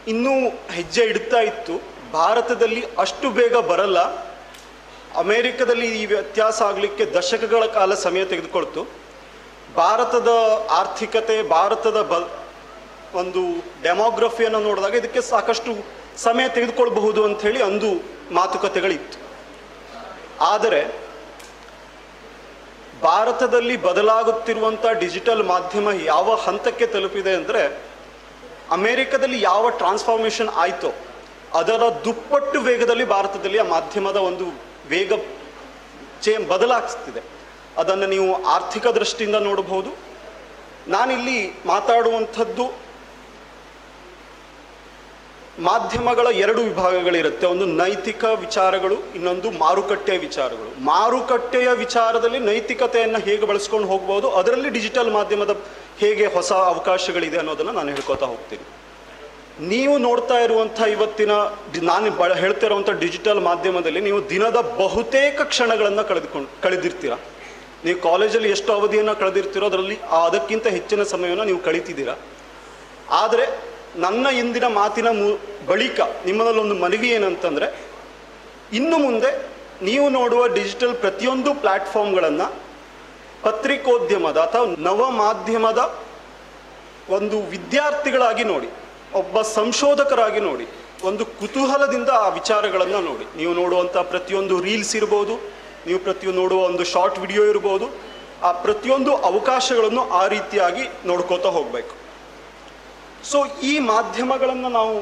[0.08, 1.97] ಇನ್ನೂ ಹೆಜ್ಜೆ ಇಡ್ತಾ ಇತ್ತು.
[2.12, 3.98] ಭಾರತದಲ್ಲಿ ಅಷ್ಟು ಬೇಗ ಬರಲ್ಲ.
[5.16, 8.86] ಅಮೇರಿಕದಲ್ಲಿ ಈ ವ್ಯತ್ಯಾಸ ಆಗಲಿಕ್ಕೆ ದಶಕಗಳ ಕಾಲ ಸಮಯ ತೆಗೆದುಕೊಳ್ತು.
[9.76, 10.28] ಭಾರತದ
[10.70, 12.28] ಆರ್ಥಿಕತೆ, ಭಾರತದ ಬ,
[13.14, 13.40] ಒಂದು
[13.82, 15.86] ಡೆಮೋಗ್ರಫಿಯನ್ನು ನೋಡಿದಾಗ ಇದಕ್ಕೆ ಸಾಕಷ್ಟು
[16.16, 17.86] ಸಮಯ ತೆಗೆದುಕೊಳ್ಬಹುದು ಅಂಥೇಳಿ ಅಂದು
[18.34, 19.18] ಮಾತುಕತೆಗಳಿತ್ತು.
[20.44, 21.00] ಆದರೆ,
[23.02, 27.78] ಭಾರತದಲ್ಲಿ ಬದಲಾಗುತ್ತಿರುವಂಥ ಡಿಜಿಟಲ್ ಮಾಧ್ಯಮ ಯಾವ ಹಂತಕ್ಕೆ ತಲುಪಿದೆ ಅಂದರೆ,
[28.70, 30.92] ಅಮೇರಿಕದಲ್ಲಿ ಯಾವ ಟ್ರಾನ್ಸ್ಫಾರ್ಮೇಷನ್ ಆಯಿತೋ
[31.54, 34.46] ಅದರ ದುಪ್ಪಟ್ಟು ವೇಗದಲ್ಲಿ ಭಾರತದಲ್ಲಿ ಆ ಮಾಧ್ಯಮದ ಒಂದು
[34.88, 35.12] ವೇಗ
[36.22, 37.22] ಚೇ ಬದಲಾಗಿಸ್ತಿದೆ
[37.76, 39.90] ಅದನ್ನು ನೀವು ಆರ್ಥಿಕ ದೃಷ್ಟಿಯಿಂದ ನೋಡಬಹುದು.
[40.88, 42.88] ನಾನಿಲ್ಲಿ ಮಾತಾಡುವಂಥದ್ದು
[45.58, 47.46] ಮಾಧ್ಯಮಗಳ ಎರಡು ವಿಭಾಗಗಳಿರುತ್ತೆ.
[47.46, 50.84] ಒಂದು ನೈತಿಕ ವಿಚಾರಗಳು, ಇನ್ನೊಂದು ಮಾರುಕಟ್ಟೆಯ ವಿಚಾರಗಳು.
[50.84, 55.56] ಮಾರುಕಟ್ಟೆಯ ವಿಚಾರದಲ್ಲಿ ನೈತಿಕತೆಯನ್ನು ಹೇಗೆ ಬಳಸ್ಕೊಂಡು ಹೋಗ್ಬೋದು, ಅದರಲ್ಲಿ ಡಿಜಿಟಲ್ ಮಾಧ್ಯಮದ
[55.98, 58.77] ಹೇಗೆ ಹೊಸ ಅವಕಾಶಗಳಿದೆ ಅನ್ನೋದನ್ನು ನಾನು ಹೇಳ್ಕೊತಾ ಹೋಗ್ತೀನಿ.
[59.72, 61.32] ನೀವು ನೋಡ್ತಾ ಇರುವಂಥ ಇವತ್ತಿನ
[61.88, 67.14] ನಾನು ಬಳ ಹೇಳ್ತಾ ಇರುವಂಥ ಡಿಜಿಟಲ್ ಮಾಧ್ಯಮದಲ್ಲಿ ನೀವು ದಿನದ ಬಹುತೇಕ ಕ್ಷಣಗಳನ್ನು ಕಳೆದುಕೊಂಡು ಕಳೆದಿರ್ತೀರ.
[67.84, 69.96] ನೀವು ಕಾಲೇಜಲ್ಲಿ ಎಷ್ಟು ಅವಧಿಯನ್ನು ಕಳೆದಿರ್ತೀರೋ ಅದರಲ್ಲಿ
[70.26, 72.14] ಅದಕ್ಕಿಂತ ಹೆಚ್ಚಿನ ಸಮಯವನ್ನು ನೀವು ಕಳೀತಿದ್ದೀರಾ.
[73.22, 73.44] ಆದರೆ
[74.04, 75.28] ನನ್ನ ಇಂದಿನ ಮಾತಿನ ಮು
[75.68, 77.68] ಬಳಿಕ ನಿಮ್ಮಲ್ಲಿ ಒಂದು ಮನವಿ ಏನಂತಂದರೆ,
[78.78, 79.30] ಇನ್ನು ಮುಂದೆ
[79.88, 82.48] ನೀವು ನೋಡುವ ಡಿಜಿಟಲ್ ಪ್ರತಿಯೊಂದು ಪ್ಲ್ಯಾಟ್ಫಾರ್ಮ್ಗಳನ್ನು
[83.42, 85.80] ಪತ್ರಿಕೋದ್ಯಮದ ಅಥವಾ ನವ ಮಾಧ್ಯಮದ
[87.16, 88.68] ಒಂದು ವಿದ್ಯಾರ್ಥಿಗಳಾಗಿ ನೋಡಿ.
[89.20, 90.66] ಒಬ್ಬ ಸಂಶೋಧಕರಾಗಿ ನೋಡಿ,
[91.08, 93.26] ಒಂದು ಕುತೂಹಲದಿಂದ ಆ ವಿಚಾರಗಳನ್ನು ನೋಡಿ.
[93.38, 95.34] ನೀವು ನೋಡುವಂಥ ಪ್ರತಿಯೊಂದು ರೀಲ್ಸ್ ಇರ್ಬೋದು,
[95.86, 97.86] ನೀವು ಪ್ರತಿಯೊಂದು ನೋಡುವ ಒಂದು ಶಾರ್ಟ್ ವಿಡಿಯೋ ಇರ್ಬೋದು,
[98.48, 101.94] ಆ ಪ್ರತಿಯೊಂದು ಅವಕಾಶಗಳನ್ನು ಆ ರೀತಿಯಾಗಿ ನೋಡ್ಕೋತಾ ಹೋಗಬೇಕು.
[103.30, 103.38] ಸೊ,
[103.70, 104.94] ಈ ಮಾಧ್ಯಮಗಳನ್ನು ನಾವು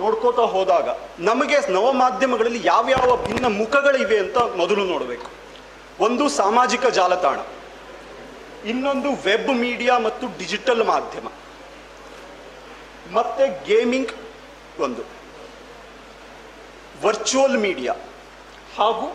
[0.00, 0.88] ನೋಡ್ಕೋತಾ ಹೋದಾಗ,
[1.30, 5.28] ನಮಗೆ ನವ ಮಾಧ್ಯಮಗಳಲ್ಲಿ ಯಾವ್ಯಾವ ಭಿನ್ನ ಮುಖಗಳಿವೆ ಅಂತ ಮೊದಲು ನೋಡಬೇಕು.
[6.06, 7.38] ಒಂದು ಸಾಮಾಜಿಕ ಜಾಲತಾಣ,
[8.72, 11.28] ಇನ್ನೊಂದು ವೆಬ್ ಮೀಡಿಯಾ ಮತ್ತು ಡಿಜಿಟಲ್ ಮಾಧ್ಯಮ.
[13.12, 14.12] ಮತ್ತೆ ಗೇಮಿಂಗ್
[14.80, 15.02] ಒಂದು.
[17.02, 17.94] ವರ್ಚುವಲ್ ಮೀಡಿಯಾ
[18.78, 19.06] ಹಾಗೂ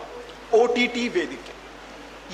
[0.60, 1.52] ಒ ಟಿ ಟಿ ವೇದಿಕೆ.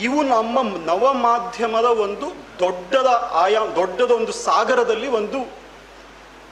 [0.06, 2.26] ಇವು ನಮ್ಮ ನವ ಮಾಧ್ಯಮದ ಒಂದು
[2.60, 5.40] ದೊಡ್ಡದ ಆಯಾ, ದೊಡ್ಡದ ಒಂದು ಸಾಗರದಲ್ಲಿ ಒಂದು,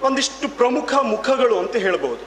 [0.06, 2.24] ಒಂದಿಷ್ಟು ಪ್ರಮುಖ ಮುಖಗಳು ಅಂತ ಹೇಳ್ಬೋದು.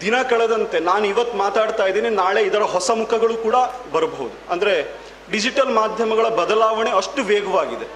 [0.00, 3.56] ದಿನ ಕಳೆದಂತೆ ನಾನು ಇವತ್ತು ಮಾತಾಡ್ತಾ ಇದ್ದೀನಿ, ನಾಳೆ ಇದರ ಹೊಸ ಮುಖಗಳು ಕೂಡ
[3.92, 4.36] ಬರಬಹುದು.
[4.50, 4.74] ಅಂದರೆ
[5.30, 7.86] ಡಿಜಿಟಲ್ ಮಾಧ್ಯಮಗಳ ಬದಲಾವಣೆ ಅಷ್ಟು ವೇಗವಾಗಿದೆ.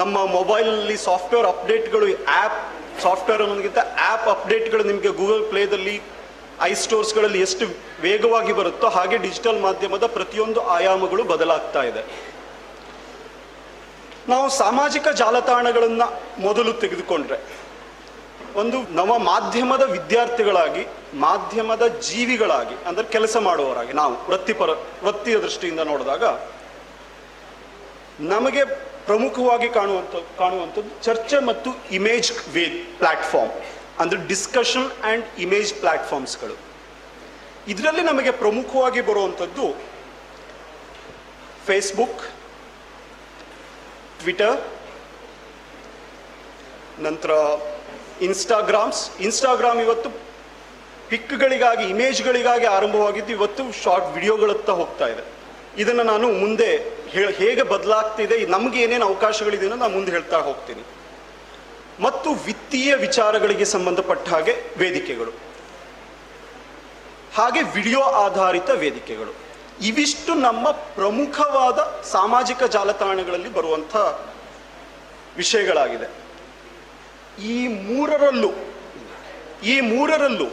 [0.00, 2.58] ನಮ್ಮ ಮೊಬೈಲಲ್ಲಿ ಸಾಫ್ಟ್ವೇರ್ ಅಪ್ಡೇಟ್ಗಳು ಆ್ಯಪ್
[3.02, 5.96] ಸಾಫ್ಟ್ವೇರ್ ಅನ್ನೋದಕ್ಕಿಂತ ಆ್ಯಪ್ ಅಪ್ಡೇಟ್ಗಳು ನಿಮಗೆ ಗೂಗಲ್ ಪ್ಲೇದಲ್ಲಿ,
[6.68, 7.64] ಐ ಸ್ಟೋರ್ಸ್ಗಳಲ್ಲಿ ಎಷ್ಟು
[8.02, 12.02] ವೇಗವಾಗಿ ಬರುತ್ತೋ ಹಾಗೆ ಡಿಜಿಟಲ್ ಮಾಧ್ಯಮದ ಪ್ರತಿಯೊಂದು ಆಯಾಮಗಳು ಬದಲಾಗ್ತಾ ಇದೆ.
[14.28, 16.06] ನಾವು ಸಾಮಾಜಿಕ ಜಾಲತಾಣಗಳನ್ನು
[16.42, 17.38] ಮೊದಲು ತೆಗೆದುಕೊಂಡ್ರೆ,
[18.54, 20.82] ಒಂದು ನವ ಮಾಧ್ಯಮದ ವಿದ್ಯಾರ್ಥಿಗಳಾಗಿ,
[21.14, 24.70] ಮಾಧ್ಯಮದ ಜೀವಿಗಳಾಗಿ, ಅಂದರೆ ಕೆಲಸ ಮಾಡುವವರಾಗಿ, ನಾವು ವೃತ್ತಿಪರ,
[25.04, 26.24] ವೃತ್ತಿಯ ದೃಷ್ಟಿಯಿಂದ ನೋಡಿದಾಗ,
[28.34, 28.62] ನಮಗೆ
[29.06, 32.64] ಪ್ರಮುಖವಾಗಿ ಕಾಣುವಂಥ ಕಾಣುವಂಥದ್ದು ಚರ್ಚೆ ಮತ್ತು ಇಮೇಜ್ ವೇ
[32.98, 33.52] ಪ್ಲ್ಯಾಟ್ಫಾರ್ಮ್
[34.02, 36.56] ಅಂದರೆ ಡಿಸ್ಕಷನ್ ಆ್ಯಂಡ್ ಇಮೇಜ್ ಪ್ಲ್ಯಾಟ್ಫಾರ್ಮ್ಸ್ಗಳು
[37.72, 39.66] ಇದರಲ್ಲಿ ನಮಗೆ ಪ್ರಮುಖವಾಗಿ ಬರುವಂಥದ್ದು
[41.66, 42.22] ಫೇಸ್ಬುಕ್
[44.20, 44.58] ಟ್ವಿಟರ್
[46.98, 47.30] ನಂತರ
[48.20, 50.10] ಇನ್ಸ್ಟಾಗ್ರಾಮ್ಸ್ ಇನ್ಸ್ಟಾಗ್ರಾಮ್ ಇವತ್ತು
[51.08, 55.24] ಪಿಕ್ಗಳಿಗಾಗಿ ಇಮೇಜ್ಗಳಿಗಾಗಿ ಆರಂಭವಾಗಿದ್ದು ಇವತ್ತು ಶಾರ್ಟ್ ವಿಡಿಯೋಗಳತ್ತ ಹೋಗ್ತಾ ಇದೆ.
[55.78, 56.76] ಇದನ್ನು ನಾನು ಮುಂದೆ
[57.30, 60.82] ಹೇಗೆ ಬದಲಾಗ್ತಿದೆ, ನಮಗೆ ಏನೇನು ಅವಕಾಶಗಳಿದೆ ನಾನು ಮುಂದೆ ಹೇಳ್ತಾ ಹೋಗ್ತೀನಿ.
[62.00, 65.30] ಮತ್ತು ವಿತ್ತೀಯ ವಿಚಾರಗಳಿಗೆ ಸಂಬಂಧಪಟ್ಟ ಹಾಗೆ ವೇದಿಕೆಗಳು.
[67.34, 69.34] ಹಾಗೆ ವಿಡಿಯೋ ಆಧಾರಿತ ವೇದಿಕೆಗಳು.
[69.82, 73.96] ಇವಿಷ್ಟು ನಮ್ಮ ಪ್ರಮುಖವಾದ ಸಾಮಾಜಿಕ ಜಾಲತಾಣಗಳಲ್ಲಿ ಬರುವಂಥ
[75.36, 76.26] ವಿಷಯಗಳಾಗಿದೆ.
[77.46, 78.50] ಈ ಮೂರರಲ್ಲೂ
[79.64, 80.46] ಈ ಮೂರರಲ್ಲೂ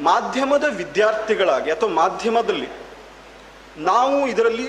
[0.00, 2.85] ಮಾಧ್ಯಮದ ವಿದ್ಯಾರ್ಥಿಗಳಾಗಿ ಅಥವಾ ಮಾಧ್ಯಮದಲ್ಲಿ
[3.78, 4.66] ನಾವು ಇದರಲ್ಲಿ,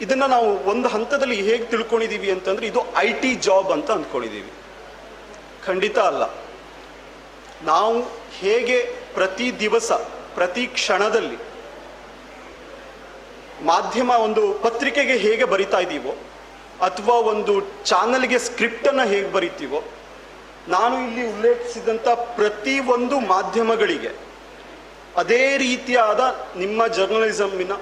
[0.00, 4.52] ಇದನ್ನು ನಾವು ಒಂದು ಹಂತದಲ್ಲಿ ಹೇಗೆ ತಿಳ್ಕೊಂಡಿದ್ದೀವಿ ಅಂತಂದ್ರೆ ಇದು ಐ ಟಿ ಜಾಬ್ ಅಂತ ಅಂದ್ಕೊಂಡಿದ್ದೀವಿ
[5.66, 6.22] ಖಂಡಿತ ಅಲ್ಲ.
[7.64, 7.96] ನಾವು
[8.40, 8.78] ಹೇಗೆ
[9.14, 9.92] ಪ್ರತಿ ದಿವಸ,
[10.34, 11.38] ಪ್ರತಿ ಕ್ಷಣದಲ್ಲಿ
[13.62, 16.14] ಮಾಧ್ಯಮ ಒಂದು ಪತ್ರಿಕೆಗೆ ಹೇಗೆ ಬರಿತಾ ಇದ್ದೀವೋ
[16.86, 19.80] ಅಥವಾ ಒಂದು ಚಾನಲ್ಗೆ ಸ್ಕ್ರಿಪ್ಟನ್ನು ಹೇಗೆ ಬರಿತೀವೋ,
[20.68, 24.12] ನಾನು ಇಲ್ಲಿ ಉಲ್ಲೇಖಿಸಿದಂಥ ಪ್ರತಿ ಒಂದು ಮಾಧ್ಯಮಗಳಿಗೆ
[25.16, 26.20] ಅದೇ ರೀತಿಯಾದ
[26.56, 27.72] ನಿಮ್ಮ ಜರ್ನಲಿಸಮ್ಮಿನ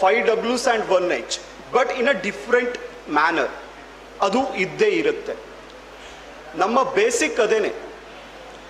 [0.00, 1.38] five ಡಬ್ಲ್ಯೂಸ್ and one H
[1.72, 2.78] but in a different
[3.10, 3.50] manner
[4.20, 5.34] ಅದು ಇದ್ದೇ ಇರುತ್ತೆ.
[6.54, 7.72] ನಮ್ಮ ಬೇಸಿಕ್ ಅದೇನೆ.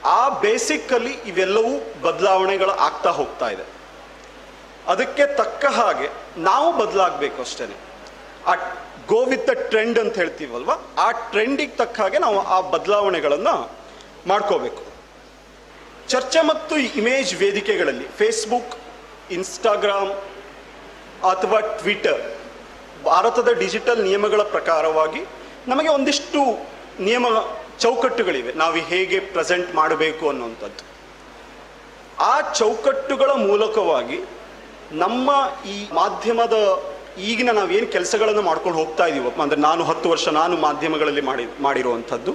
[0.04, 3.64] ಆ ಬೇಸಿಕ್ಕಲ್ಲಿ ಇವೆಲ್ಲವೂ ಬದಲಾವಣೆಗಳು ಆಗ್ತಾ ಹೋಗ್ತಾ ಇದೆ.
[4.86, 7.76] ಅದಕ್ಕೆ ತಕ್ಕ ಹಾಗೆ ನಾವು ಬದಲಾಗಬೇಕು ಅಷ್ಟೇ
[8.46, 8.54] ಆ
[9.06, 10.70] ಗೋ ವಿತ್ ದ ಟ್ರೆಂಡ್ ಅಂತ ಹೇಳ್ತೀವಲ್ವ?
[10.98, 13.72] ಆ ಟ್ರೆಂಡಿಗೆ ತಕ್ಕ ಹಾಗೆ ನಾವು ಆ ಬದಲಾವಣೆಗಳನ್ನು
[14.26, 14.82] ಮಾಡ್ಕೋಬೇಕು.
[16.08, 18.74] ಚರ್ಚೆ ಮತ್ತು ಇಮೇಜ್ ವೇದಿಕೆಗಳಲ್ಲಿ ಫೇಸ್ಬುಕ್
[19.30, 20.12] ಇನ್ಸ್ಟಾಗ್ರಾಮ್
[21.32, 22.22] ಅಥವಾ ಟ್ವಿಟರ್.
[23.04, 25.22] ಭಾರತದ ಡಿಜಿಟಲ್ ನಿಯಮಗಳ ಪ್ರಕಾರವಾಗಿ
[25.68, 26.40] ನಮಗೆ ಒಂದಿಷ್ಟು
[27.00, 27.26] ನಿಯಮ
[27.82, 28.52] ಚೌಕಟ್ಟುಗಳಿವೆ.
[28.52, 30.82] ನಾವು ಹೇಗೆ ಪ್ರೆಸೆಂಟ್ ಮಾಡಬೇಕು ಅನ್ನುವಂಥದ್ದು.
[32.32, 34.18] ಆ ಚೌಕಟ್ಟುಗಳ ಮೂಲಕವಾಗಿ
[35.04, 35.30] ನಮ್ಮ
[35.66, 36.56] ಈ ಮಾಧ್ಯಮದ
[37.30, 42.32] ಈಗಿನ ನಾವೇನು ಕೆಲಸಗಳನ್ನು ಮಾಡ್ಕೊಂಡು ಹೋಗ್ತಾ ಇದ್ದೀವೋ ಅಂದರೆ ನಾನು ಹತ್ತು ವರ್ಷ ನಾನು ಮಾಧ್ಯಮಗಳಲ್ಲಿ ಮಾಡಿ, ಮಾಡಿರುವಂಥದ್ದು,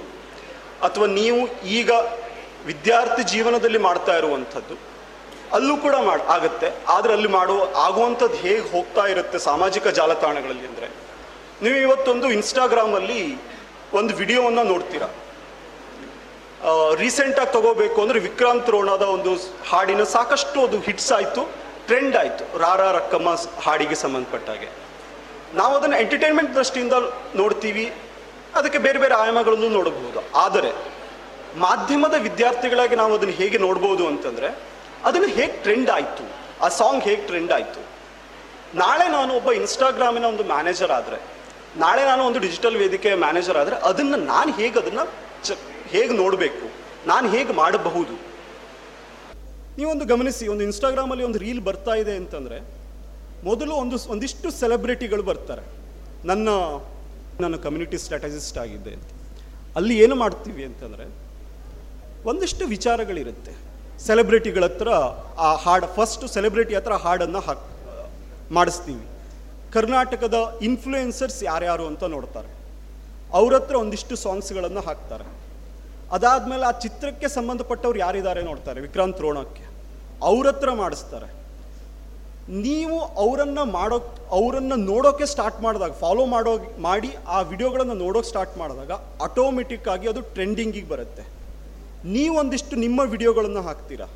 [0.82, 1.40] ಅಥವಾ ನೀವು
[1.80, 1.90] ಈಗ
[2.66, 4.74] ವಿದ್ಯಾರ್ಥಿ ಜೀವನದಲ್ಲಿ ಮಾಡ್ತಾ ಇರುವಂಥದ್ದು
[5.54, 6.68] ಅಲ್ಲೂ ಕೂಡ ಮಾಡಿ ಆಗುತ್ತೆ.
[6.94, 10.88] ಆದರೆ ಅಲ್ಲಿ ಮಾಡುವ ಆಗುವಂಥದ್ದು ಹೇಗೆ ಹೋಗ್ತಾ ಇರುತ್ತೆ ಸಾಮಾಜಿಕ ಜಾಲತಾಣಗಳಲ್ಲಿ ಅಂದರೆ,
[11.64, 13.20] ನೀವು ಇವತ್ತೊಂದು ಇನ್ಸ್ಟಾಗ್ರಾಮಲ್ಲಿ
[13.92, 15.08] ಒಂದು ವಿಡಿಯೋವನ್ನು ನೋಡ್ತೀರಾ.
[17.02, 19.30] ರೀಸೆಂಟಾಗಿ ತಗೋಬೇಕು ಅಂದರೆ ವಿಕ್ರಾಂತ್ ರೋಣದ ಒಂದು
[19.70, 21.42] ಹಾಡಿನ ಸಾಕಷ್ಟು ಅದು ಹಿಟ್ಸ್ ಆಯಿತು
[21.86, 23.30] ಟ್ರೆಂಡ್ ಆಯಿತು, ರಾರಾ ರಕ್ಕಮ್ಮ
[23.66, 24.68] ಹಾಡಿಗೆ ಸಂಬಂಧಪಟ್ಟ ಹಾಗೆ.
[25.54, 26.96] ನಾವು ಅದನ್ನು ಎಂಟರ್ಟೈನ್ಮೆಂಟ್ ದೃಷ್ಟಿಯಿಂದ
[27.36, 27.86] ನೋಡ್ತೀವಿ,
[28.54, 30.20] ಅದಕ್ಕೆ ಬೇರೆ ಬೇರೆ ಆಯಾಮಗಳನ್ನು ನೋಡಬಹುದು.
[30.44, 30.70] ಆದರೆ,
[31.56, 34.48] ಮಾಧ್ಯಮದ ವಿದ್ಯಾರ್ಥಿಗಳಾಗಿ ನಾವು ಅದನ್ನು ಹೇಗೆ ನೋಡ್ಬೋದು ಅಂತಂದರೆ
[35.04, 36.24] ಅದನ್ನು ಹೇಗೆ ಟ್ರೆಂಡ್ ಆಯಿತು?
[36.64, 37.80] ಆ ಸಾಂಗ್ ಹೇಗೆ ಟ್ರೆಂಡ್ ಆಯಿತು?
[38.74, 41.20] ನಾಳೆ ನಾನು ಒಬ್ಬ ಇನ್ಸ್ಟಾಗ್ರಾಮಿನ ಒಂದು ಮ್ಯಾನೇಜರ್ ಆದರೆ,
[41.76, 45.04] ನಾಳೆ ನಾನು ಒಂದು ಡಿಜಿಟಲ್ ವೇದಿಕೆ ಮ್ಯಾನೇಜರ್ ಆದರೆ, ಅದನ್ನು ನಾನು ಹೇಗೆ ಅದನ್ನು
[45.44, 45.52] ಚ,
[45.86, 46.70] ಹೇಗೆ ನೋಡಬೇಕು?
[47.06, 48.12] ನಾನು ಹೇಗೆ ಮಾಡಬಹುದು?
[49.78, 52.60] ನೀವೊಂದು ಗಮನಿಸಿ, ಒಂದು ಇನ್ಸ್ಟಾಗ್ರಾಮಲ್ಲಿ ಒಂದು ರೀಲ್ ಬರ್ತಾ ಇದೆ ಅಂತಂದರೆ,
[53.44, 55.62] ಮೊದಲು ಒಂದು ಒಂದಿಷ್ಟು ಸೆಲೆಬ್ರಿಟಿಗಳು ಬರ್ತಾರೆ.
[56.24, 56.48] ನನ್ನ
[57.40, 58.94] ನಾನು ಕಮ್ಯುನಿಟಿ ಸ್ಟ್ರಾಟಜಿಸ್ಟ್ ಆಗಿದ್ದೆ
[59.76, 61.04] ಅಲ್ಲಿ ಏನು ಮಾಡ್ತೀವಿ ಅಂತಂದರೆ,
[62.24, 63.69] ಒಂದಿಷ್ಟು ವಿಚಾರಗಳಿರುತ್ತೆ.
[64.06, 64.90] ಸೆಲೆಬ್ರಿಟಿಗಳ ಹತ್ರ
[65.46, 67.66] ಆ ಹಾಡು ಫಸ್ಟ್ ಸೆಲೆಬ್ರಿಟಿ ಹತ್ರ ಹಾಡನ್ನು ಹಾಕ್
[68.56, 69.04] ಮಾಡಿಸ್ತೀವಿ.
[69.74, 70.36] ಕರ್ನಾಟಕದ
[70.68, 72.50] ಇನ್ಫ್ಲೂಯೆನ್ಸರ್ಸ್ ಯಾರ್ಯಾರು ಅಂತ ನೋಡ್ತಾರೆ.
[73.38, 75.26] ಅವ್ರ ಹತ್ರ ಒಂದಿಷ್ಟು ಸಾಂಗ್ಸ್ಗಳನ್ನು ಹಾಕ್ತಾರೆ.
[76.16, 79.64] ಅದಾದಮೇಲೆ ಆ ಚಿತ್ರಕ್ಕೆ ಸಂಬಂಧಪಟ್ಟವ್ರು ಯಾರಿದ್ದಾರೆ ನೋಡ್ತಾರೆ, ವಿಕ್ರಾಂತ್ ರೋಣಕ್ಕೆ.
[80.30, 81.28] ಅವ್ರ ಹತ್ರ ಮಾಡಿಸ್ತಾರೆ.
[82.66, 83.98] ನೀವು ಅವರನ್ನು ಮಾಡೋ,
[84.38, 86.52] ಅವರನ್ನು ನೋಡೋಕ್ಕೆ ಸ್ಟಾರ್ಟ್ ಮಾಡಿದಾಗ ಫಾಲೋ ಮಾಡೋ,
[86.88, 88.92] ಮಾಡಿ ಆ ವಿಡಿಯೋಗಳನ್ನು ನೋಡೋಕೆ ಸ್ಟಾರ್ಟ್ ಮಾಡಿದಾಗ
[89.26, 91.24] ಆಟೋಮೆಟಿಕ್ ಆಗಿ ಅದು ಟ್ರೆಂಡಿಂಗಿಗೆ ಬರುತ್ತೆ.
[92.14, 94.06] ನೀವೊಂದಿಷ್ಟು ನಿಮ್ಮ ವಿಡಿಯೋಗಳನ್ನು ಹಾಕ್ತೀರಾ?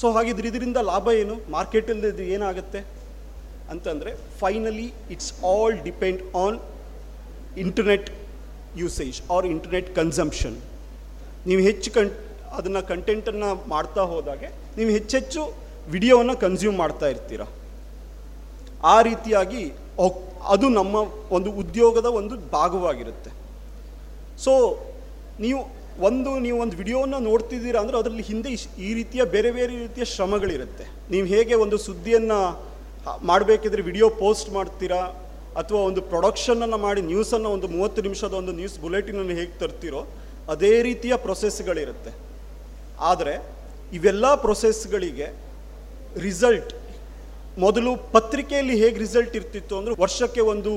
[0.00, 1.34] ಸೊ ಹಾಗಿದ್ರೆ ಇದರಿಂದ ಲಾಭ ಏನು?
[1.56, 2.80] ಮಾರ್ಕೆಟಲ್ಲಿ ಇದು ಏನಾಗುತ್ತೆ?
[3.72, 4.10] ಅಂತಂದರೆ
[4.40, 6.58] finally it's all depend on
[7.64, 8.08] internet
[8.82, 10.56] usage or internet consumption
[11.48, 12.10] ನೀವು ಹೆಚ್ಚು ಕನ್
[12.58, 14.48] ಅದನ್ನು ಕಂಟೆಂಟನ್ನು ಮಾಡ್ತಾ ಹೋದಾಗೆ,
[14.78, 15.42] ನೀವು ಹೆಚ್ಚೆಚ್ಚು
[15.94, 17.42] ವಿಡಿಯೋವನ್ನು ಕನ್ಸ್ಯೂಮ್ ಮಾಡ್ತಾ ಇರ್ತೀರ?
[18.94, 19.62] ಆ ರೀತಿಯಾಗಿ
[20.54, 20.96] ಅದು ನಮ್ಮ
[21.36, 23.30] ಒಂದು ಉದ್ಯೋಗದ ಒಂದು ಭಾಗವಾಗಿರುತ್ತೆ.
[24.44, 24.52] ಸೊ
[25.44, 25.60] ನೀವು
[26.04, 28.50] ಒಂದು ನೀವು ಒಂದು ವಿಡಿಯೋನ ನೋಡ್ತಿದ್ದೀರಾ ಅಂದರೆ ಅದರಲ್ಲಿ ಹಿಂದೆ
[28.86, 30.84] ಈ ರೀತಿಯ ಬೇರೆ ಬೇರೆ ರೀತಿಯ ಶ್ರಮಗಳಿರುತ್ತೆ.
[31.12, 32.38] ನೀವು ಹೇಗೆ ಒಂದು ಸುದ್ದಿಯನ್ನು
[33.30, 35.00] ಮಾಡಬೇಕಿದ್ರೆ ವಿಡಿಯೋ ಪೋಸ್ಟ್ ಮಾಡ್ತೀರಾ?
[35.60, 40.02] ಅಥವಾ ಒಂದು ಪ್ರೊಡಕ್ಷನನ್ನು ಮಾಡಿ ನ್ಯೂಸನ್ನು ಒಂದು ಮೂವತ್ತು ನಿಮಿಷದ ಒಂದು ನ್ಯೂಸ್ ಬುಲೆಟಿನನ್ನು ಹೇಗೆ ತರ್ತೀರೋ
[40.54, 42.12] ಅದೇ ರೀತಿಯ ಪ್ರೊಸೆಸ್ಗಳಿರುತ್ತೆ.
[43.10, 43.34] ಆದರೆ
[43.96, 45.28] ಇವೆಲ್ಲ ಪ್ರೊಸೆಸ್ಗಳಿಗೆ
[46.26, 46.72] ರಿಸಲ್ಟ್,
[47.64, 50.72] ಮೊದಲು ಪತ್ರಿಕೆಯಲ್ಲಿ ಹೇಗೆ ರಿಸಲ್ಟ್ ಇರ್ತಿತ್ತು ಅಂದರೆ ವರ್ಷಕ್ಕೆ ಒಂದು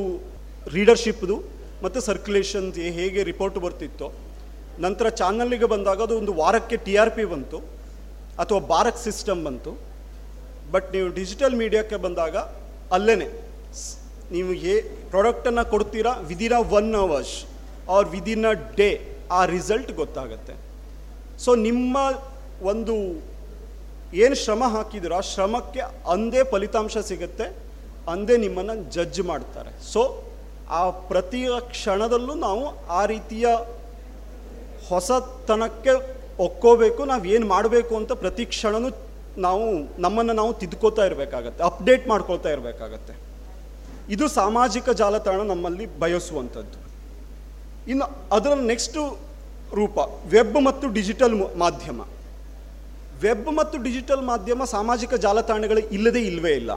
[0.75, 1.35] ರೀಡರ್ಶಿಪ್ದು
[1.83, 2.67] ಮತ್ತು ಸರ್ಕ್ಯುಲೇಷನ್
[2.99, 4.07] ಹೇಗೆ ರಿಪೋರ್ಟ್ ಬರ್ತಿತ್ತೋ
[4.85, 7.57] ನಂತರ ಚಾನಲ್ಲಿಗೆ ಬಂದಾಗ ಅದು ಒಂದು ವಾರಕ್ಕೆ ಟಿ ಆರ್ ಪಿ ಬಂತು,
[8.41, 9.71] ಅಥವಾ ಬಾರಕ್ ಸಿಸ್ಟಮ್ ಬಂತು.
[10.73, 12.35] ಬಟ್ ನೀವು ಡಿಜಿಟಲ್ ಮೀಡಿಯಾಕ್ಕೆ ಬಂದಾಗ
[12.95, 13.15] ಅಲ್ಲೇ
[14.35, 14.75] ನೀವು ಏ
[15.13, 17.35] ಪ್ರಾಡಕ್ಟನ್ನು ಕೊಡ್ತೀರಾ within a one hours,
[17.95, 18.89] or within a day,
[19.37, 20.55] ಆ ರಿಸಲ್ಟ್ ಗೊತ್ತಾಗುತ್ತೆ.
[21.43, 21.97] ಸೊ ನಿಮ್ಮ
[22.71, 22.95] ಒಂದು
[24.23, 25.81] ಏನು ಶ್ರಮ ಹಾಕಿದಿರೋ ಆ ಶ್ರಮಕ್ಕೆ
[26.13, 27.47] ಅಂದೇ ಫಲಿತಾಂಶ ಸಿಗುತ್ತೆ,
[28.13, 29.71] ಅಂದೇ ನಿಮ್ಮನ್ನು ಜಡ್ಜ್ ಮಾಡ್ತಾರೆ.
[29.93, 30.01] ಸೊ
[30.79, 31.41] ಆ ಪ್ರತಿ
[31.73, 32.63] ಕ್ಷಣದಲ್ಲೂ ನಾವು
[32.99, 33.47] ಆ ರೀತಿಯ
[34.89, 35.93] ಹೊಸತನಕ್ಕೆ
[36.45, 38.89] ಒಕ್ಕೋಬೇಕು, ನಾವು ಏನು ಮಾಡಬೇಕು ಅಂತ ಪ್ರತಿ ಕ್ಷಣನೂ
[39.45, 39.65] ನಾವು
[40.05, 43.13] ನಮ್ಮನ್ನು ನಾವು ತಿದ್ಕೋತಾ ಇರಬೇಕಾಗತ್ತೆ, ಅಪ್ಡೇಟ್ ಮಾಡ್ಕೊಳ್ತಾ ಇರಬೇಕಾಗತ್ತೆ.
[44.15, 46.77] ಇದು ಸಾಮಾಜಿಕ ಜಾಲತಾಣ ನಮ್ಮಲ್ಲಿ ಬಯಸುವಂಥದ್ದು.
[47.91, 48.05] ಇನ್ನು
[48.37, 49.01] ಅದರ ನೆಕ್ಸ್ಟು
[49.79, 49.97] ರೂಪ
[50.33, 51.99] ವೆಬ್ ಮತ್ತು ಡಿಜಿಟಲ್ ಮಾಧ್ಯಮ.
[53.23, 56.71] ವೆಬ್ ಮತ್ತು ಡಿಜಿಟಲ್ ಮಾಧ್ಯಮ ಸಾಮಾಜಿಕ ಜಾಲತಾಣಗಳು ಇಲ್ಲದೇ ಇಲ್ಲವೇ ಇಲ್ಲ.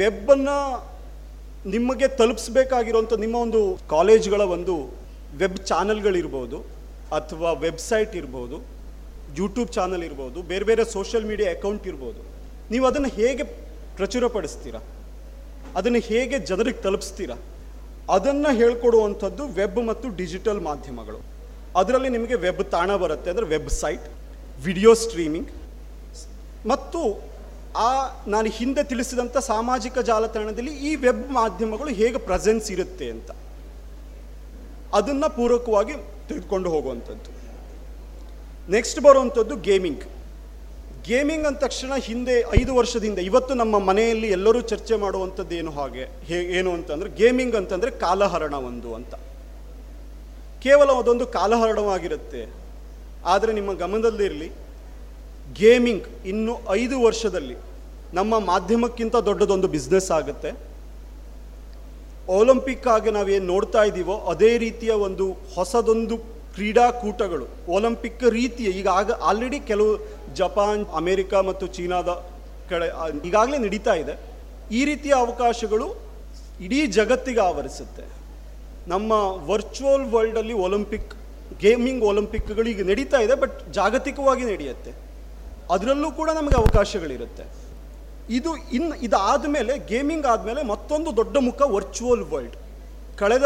[0.00, 0.56] ವೆಬ್ಬನ್ನು
[1.74, 3.60] ನಿಮಗೆ ತಲುಪಿಸ್ಬೇಕಾಗಿರೋಂಥ ನಿಮ್ಮ ಒಂದು
[3.94, 4.74] ಕಾಲೇಜ್ಗಳ ಒಂದು
[5.42, 6.58] ವೆಬ್ ಚಾನಲ್ಗಳಿರ್ಬೋದು
[7.18, 8.56] ಅಥವಾ ವೆಬ್ಸೈಟ್ ಇರ್ಬೋದು
[9.38, 12.20] ಯೂಟ್ಯೂಬ್ ಚಾನಲ್ ಇರ್ಬೋದು, ಬೇರೆ ಬೇರೆ ಸೋಷಿಯಲ್ ಮೀಡಿಯಾ ಅಕೌಂಟ್ ಇರ್ಬೋದು,
[12.72, 13.44] ನೀವು ಅದನ್ನು ಹೇಗೆ
[13.98, 14.80] ಪ್ರಚುರಪಡಿಸ್ತೀರಾ?
[15.78, 17.36] ಅದನ್ನು ಹೇಗೆ ಜನರಿಗೆ ತಲುಪಿಸ್ತೀರಾ?
[18.16, 21.20] ಅದನ್ನು ಹೇಳ್ಕೊಡುವಂಥದ್ದು ವೆಬ್ ಮತ್ತು ಡಿಜಿಟಲ್ ಮಾಧ್ಯಮಗಳು.
[21.80, 24.04] ಅದರಲ್ಲಿ ನಿಮಗೆ ವೆಬ್ ತಾಣ ಬರುತ್ತೆ, ಅಂದರೆ ವೆಬ್ಸೈಟ್
[24.66, 25.50] ವಿಡಿಯೋ ಸ್ಟ್ರೀಮಿಂಗ್
[26.72, 27.00] ಮತ್ತು
[27.86, 27.88] ಆ
[28.34, 33.30] ನಾನು ಹಿಂದೆ ತಿಳಿಸಿದಂಥ ಸಾಮಾಜಿಕ ಜಾಲತಾಣದಲ್ಲಿ ಈ ವೆಬ್ ಮಾಧ್ಯಮಗಳು ಹೇಗೆ ಪ್ರೆಸೆನ್ಸ್ ಇರುತ್ತೆ ಅಂತ.
[34.98, 35.94] ಅದನ್ನು ಪೂರಕವಾಗಿ
[36.28, 37.30] ತೆಗೆದುಕೊಂಡು ಹೋಗುವಂಥದ್ದು.
[38.72, 40.04] ನೆಕ್ಸ್ಟ್ ಬರುವಂಥದ್ದು ಗೇಮಿಂಗ್
[41.06, 46.42] ಗೇಮಿಂಗ್ ಅಂದ ತಕ್ಷಣ ಹಿಂದೆ ಐದು ವರ್ಷದಿಂದ, ಇವತ್ತು ನಮ್ಮ ಮನೆಯಲ್ಲಿ ಎಲ್ಲರೂ ಚರ್ಚೆ ಮಾಡುವಂಥದ್ದು ಏನು ಹಾಗೆ, ಹೇ,
[46.42, 49.14] ಏನು ಅಂತಂದರೆ ಗೇಮಿಂಗ್ ಅಂತಂದರೆ ಕಾಲಹರಣ ಒಂದು ಅಂತ.
[50.62, 52.46] ಕೇವಲ ಅದೊಂದು ಕಾಲಹರಣವಾಗಿರುತ್ತೆ.
[53.24, 54.52] ಆದರೆ ನಿಮ್ಮ ಗಮನದಲ್ಲಿರಲಿ
[55.54, 57.56] ಗೇಮಿಂಗ್ ಇನ್ನು ಐದು ವರ್ಷದಲ್ಲಿ
[58.14, 60.50] ನಮ್ಮ ಮಾಧ್ಯಮಕ್ಕಿಂತ ದೊಡ್ಡದೊಂದು ಬಿಸ್ನೆಸ್ ಆಗುತ್ತೆ.
[62.34, 66.16] ಒಲಿಂಪಿಕ್ ಆಗಿ ನಾವೇನು ನೋಡ್ತಾ ಇದ್ದೀವೋ ಅದೇ ರೀತಿಯ ಒಂದು ಹೊಸದೊಂದು
[66.54, 67.46] ಕ್ರೀಡಾಕೂಟಗಳು.
[67.76, 69.92] ಒಲಿಂಪಿಕ್ ರೀತಿಯ ಈಗ ಆಗ ಆಲ್ರೆಡಿ ಕೆಲವು
[70.38, 72.10] ಜಪಾನ್, ಅಮೇರಿಕಾ ಮತ್ತು ಚೀನಾದ
[72.70, 72.86] ಕಡೆ
[73.28, 74.14] ಈಗಾಗಲೇ ನಡೀತಾ ಇದೆ.
[74.78, 75.86] ಈ ರೀತಿಯ ಅವಕಾಶಗಳು
[76.66, 78.04] ಇಡೀ ಜಗತ್ತಿಗೆ ಆವರಿಸುತ್ತೆ.
[78.92, 79.12] ನಮ್ಮ
[79.52, 81.12] ವರ್ಚುವಲ್ ವರ್ಲ್ಡಲ್ಲಿ ಒಲಿಂಪಿಕ್
[81.62, 84.92] ಗೇಮಿಂಗ್ ಒಲಿಂಪಿಕ್ಗಳು ಈಗ ನಡೀತಾ ಇದೆ ಬಟ್ ಜಾಗತಿಕವಾಗಿ ನಡೆಯುತ್ತೆ.
[85.74, 87.44] ಅದರಲ್ಲೂ ಕೂಡ ನಮಗೆ ಅವಕಾಶಗಳಿರುತ್ತೆ.
[88.28, 92.56] ಇದು ಇನ್ನು ಇದಾದ ಮೇಲೆ ಗೇಮಿಂಗ್ ಆದಮೇಲೆ ಮತ್ತೊಂದು ದೊಡ್ಡ ಮುಖ ವರ್ಚುವಲ್ ವರ್ಲ್ಡ್
[93.18, 93.44] ಕಳೆದ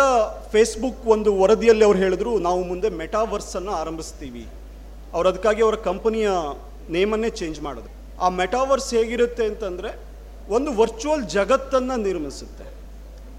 [0.52, 4.46] ಫೇಸ್ಬುಕ್ ಒಂದು ವರದಿಯಲ್ಲಿ ಅವ್ರು ಹೇಳಿದ್ರು, ನಾವು ಮುಂದೆ ಮೆಟಾವರ್ಸನ್ನು ಆರಂಭಿಸ್ತೀವಿ.
[5.12, 6.30] ಅವ್ರು ಅದಕ್ಕಾಗಿ ಅವರ ಕಂಪನಿಯ
[6.90, 8.20] ನೇಮನ್ನೇ ಚೇಂಜ್ ಮಾಡಿದ್ರು.
[8.20, 9.90] ಆ ಮೆಟಾವರ್ಸ್ ಹೇಗಿರುತ್ತೆ ಅಂತಂದರೆ,
[10.48, 12.64] ಒಂದು ವರ್ಚುವಲ್ ಜಗತ್ತನ್ನು ನಿರ್ಮಿಸುತ್ತೆ.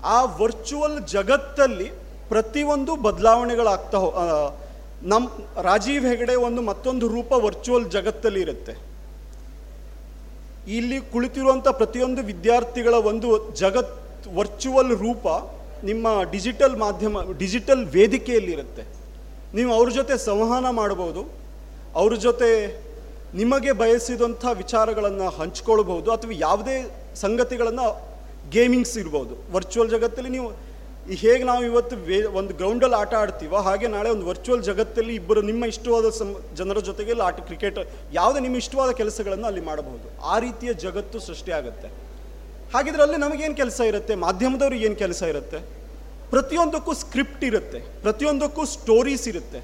[0.03, 1.91] ಆ ವರ್ಚುವಲ್ ಜಗತ್ತಲ್ಲಿ
[2.29, 3.97] ಪ್ರತಿಯೊಂದು ಬದಲಾವಣೆಗಳಾಗ್ತಾ
[5.03, 5.29] ನಮ್ಮ
[5.61, 8.90] ರಾಜೀವ್ ಹೆಗಡೆ ಒಂದು ಮತ್ತೊಂದು ರೂಪ ವರ್ಚುವಲ್ ಜಗತ್ತಲ್ಲಿ ಇರುತ್ತೆ.
[10.67, 13.29] ಇಲ್ಲಿ ಕುಳಿತಿರುವಂಥ ಪ್ರತಿಯೊಂದು ವಿದ್ಯಾರ್ಥಿಗಳ ಒಂದು
[13.61, 13.93] ಜಗತ್
[14.37, 15.27] ವರ್ಚುವಲ್ ರೂಪ
[15.89, 18.83] ನಿಮ್ಮ ಡಿಜಿಟಲ್ ಮಾಧ್ಯಮ, ಡಿಜಿಟಲ್ ವೇದಿಕೆಯಲ್ಲಿರುತ್ತೆ.
[19.57, 21.21] ನೀವು ಅವ್ರ ಜೊತೆ ಸಂವಹನ ಮಾಡ್ಬೋದು
[22.01, 22.49] ಅವ್ರ ಜೊತೆ
[23.41, 26.77] ನಿಮಗೆ ಬಯಸಿದಂಥ ವಿಚಾರಗಳನ್ನು ಹಂಚ್ಕೊಳ್ಬಹುದು ಅಥವಾ ಯಾವುದೇ
[27.23, 27.87] ಸಂಗತಿಗಳನ್ನು
[28.55, 29.33] ಗೇಮಿಂಗ್ಸ್ ಇರ್ಬೋದು.
[29.55, 30.47] ವರ್ಚುವಲ್ ಜಗತ್ತಲ್ಲಿ ನೀವು
[31.09, 35.41] ಈ ಹೇಗೆ ನಾವು ಇವತ್ತು ವೇ ಒಂದು ಗ್ರೌಂಡಲ್ಲಿ ಆಟ ಆಡ್ತೀವೋ ಹಾಗೆ ನಾಳೆ ಒಂದು ವರ್ಚುವಲ್ ಜಗತ್ತಲ್ಲಿ ಇಬ್ಬರು
[35.41, 37.79] ನಿಮ್ಮ ಇಷ್ಟವಾದ ಸಂ ಜನರ ಜೊತೆಗೆ ಆಟ ಕ್ರಿಕೆಟ್
[38.13, 40.07] ಯಾವುದೇ ನಿಮ್ಮ ಇಷ್ಟವಾದ ಕೆಲಸಗಳನ್ನು ಅಲ್ಲಿ ಮಾಡಬಹುದು.
[40.23, 41.87] ಆ ರೀತಿಯ ಜಗತ್ತು ಸೃಷ್ಟಿಯಾಗುತ್ತೆ
[42.73, 44.15] ಹಾಗಿದ್ರೆ ಅಲ್ಲಿ ನಮಗೇನು ಕೆಲಸ ಇರುತ್ತೆ?
[44.15, 45.59] ಮಾಧ್ಯಮದವ್ರಿಗೆ ಏನು ಕೆಲಸ ಇರುತ್ತೆ?
[46.29, 47.79] ಪ್ರತಿಯೊಂದಕ್ಕೂ ಸ್ಕ್ರಿಪ್ಟ್ ಇರುತ್ತೆ.
[47.79, 49.61] ಪ್ರತಿಯೊಂದಕ್ಕೂ ಸ್ಟೋರೀಸ್ ಇರುತ್ತೆ.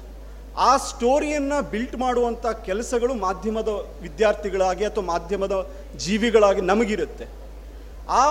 [0.56, 3.68] ಆ ಸ್ಟೋರಿಯನ್ನು ಬಿಲ್ಟ್ ಮಾಡುವಂಥ ಕೆಲಸಗಳು ಮಾಧ್ಯಮದ
[4.02, 7.26] ವಿದ್ಯಾರ್ಥಿಗಳಾಗಿ ಅಥವಾ ಮಾಧ್ಯಮದ ಜೀವಿಗಳಾಗಿ ನಮಗಿರುತ್ತೆ.
[8.08, 8.24] ಆ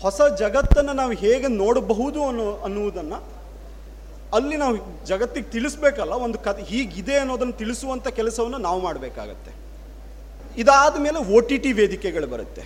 [0.00, 3.38] ಹೊಸ ಜಗತ್ತನ್ನು ನಾವು ಹೇಗೆ ನೋಡಬಹುದು ಅನ್ನೋ, ಅನ್ನುವುದನ್ನು
[4.34, 9.52] ಅಲ್ಲಿ ನಾವು ಜಗತ್ತಿಗೆ ತಿಳಿಸ್ಬೇಕಲ್ಲ, ಒಂದು ಕಥೆ ಹೀಗಿದೆ ಅನ್ನೋದನ್ನು ತಿಳಿಸುವಂಥ ಕೆಲಸವನ್ನು ನಾವು ಮಾಡಬೇಕಾಗತ್ತೆ.
[10.60, 12.62] ಇದಾದ ಮೇಲೆ ಒ ಟಿ ಟಿ ವೇದಿಕೆಗಳು ಬರುತ್ತೆ.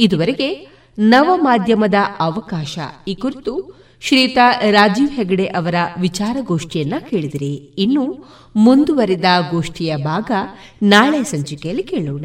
[0.00, 2.78] ಇದುವರೆಗೆ ನವ ಮಾಧ್ಯಮದ ಅವಕಾಶ.
[3.08, 7.54] ಈ ಕುರಿತು ಶ್ರೀತಾ ರಾಜೀವ್ ಹೆಗಡೆ ಅವರ ವಿಚಾರಗೋಷ್ಠಿಯನ್ನ ಕೇಳಿದಿರಿ.
[7.54, 8.24] ಇನ್ನು
[8.56, 10.30] ಮುಂದುವರಿದ ಗೋಷ್ಠಿಯ ಭಾಗ
[10.82, 12.24] ನಾಳೆ ಸಂಚಿಕೆಯಲ್ಲಿ ಕೇಳೋಣ.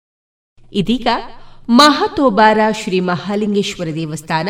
[0.73, 1.07] ಇದೀಗ
[1.69, 4.49] ಮಹತೋಬಾರ ಶ್ರೀ ಮಹಾಲಿಂಗೇಶ್ವರ ದೇವಸ್ಥಾನ,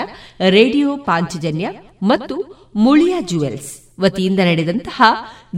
[0.49, 1.69] ರೇಡಿಯೋ ಪಾಂಚಜನ್ಯ
[2.03, 2.35] ಮತ್ತು
[2.75, 5.01] ಮುಳಿಯಾ ಜುವೆಲ್ಸ್ ವತಿಯಿಂದ ನಡೆದಂತಹ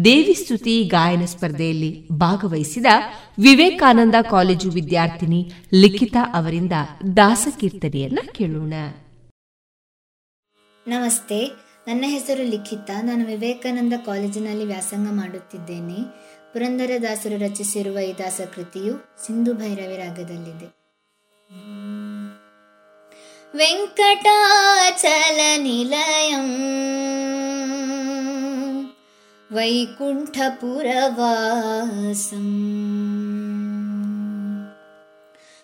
[0.05, 2.85] ದೇವಿಸ್ತುತಿ ಗಾಯನ ಸ್ಪರ್ಧೆಯಲ್ಲಿ ಭಾಗವಹಿಸಿದ
[3.39, 6.71] ವಿವೇಕಾನಂದ ಕಾಲೇಜು ವಿದ್ಯಾರ್ಥಿನಿ ಲಿಖಿತಾ ಅವರಿಂದ
[7.17, 8.73] ದಾಸಕೀರ್ತನೆಯನ್ನ ಕೇಳೋಣ.
[10.87, 11.47] ನಮಸ್ತೆ,
[11.87, 13.01] ನನ್ನ ಹೆಸರು ಲಿಖಿತಾ.
[13.01, 16.22] ನಾನು ವಿವೇಕಾನಂದ ಕಾಲೇಜಿನಲ್ಲಿ ವ್ಯಾಸಂಗ ಮಾಡುತ್ತಿದ್ದೇನೆ.
[16.52, 20.68] ಪುರಂದರದಾಸರು ರಚಿಸಿರುವ ಈ ದಾಸಕೃತಿಯು ಸಿಂಧು ಭೈರವಿ ರಾಗದಲ್ಲಿದೆ
[23.54, 26.48] ವೆಂಕಟಾಚಲ ನಿಲಯಂ
[31.30, 33.41] वैकुण्ठपुरवासम्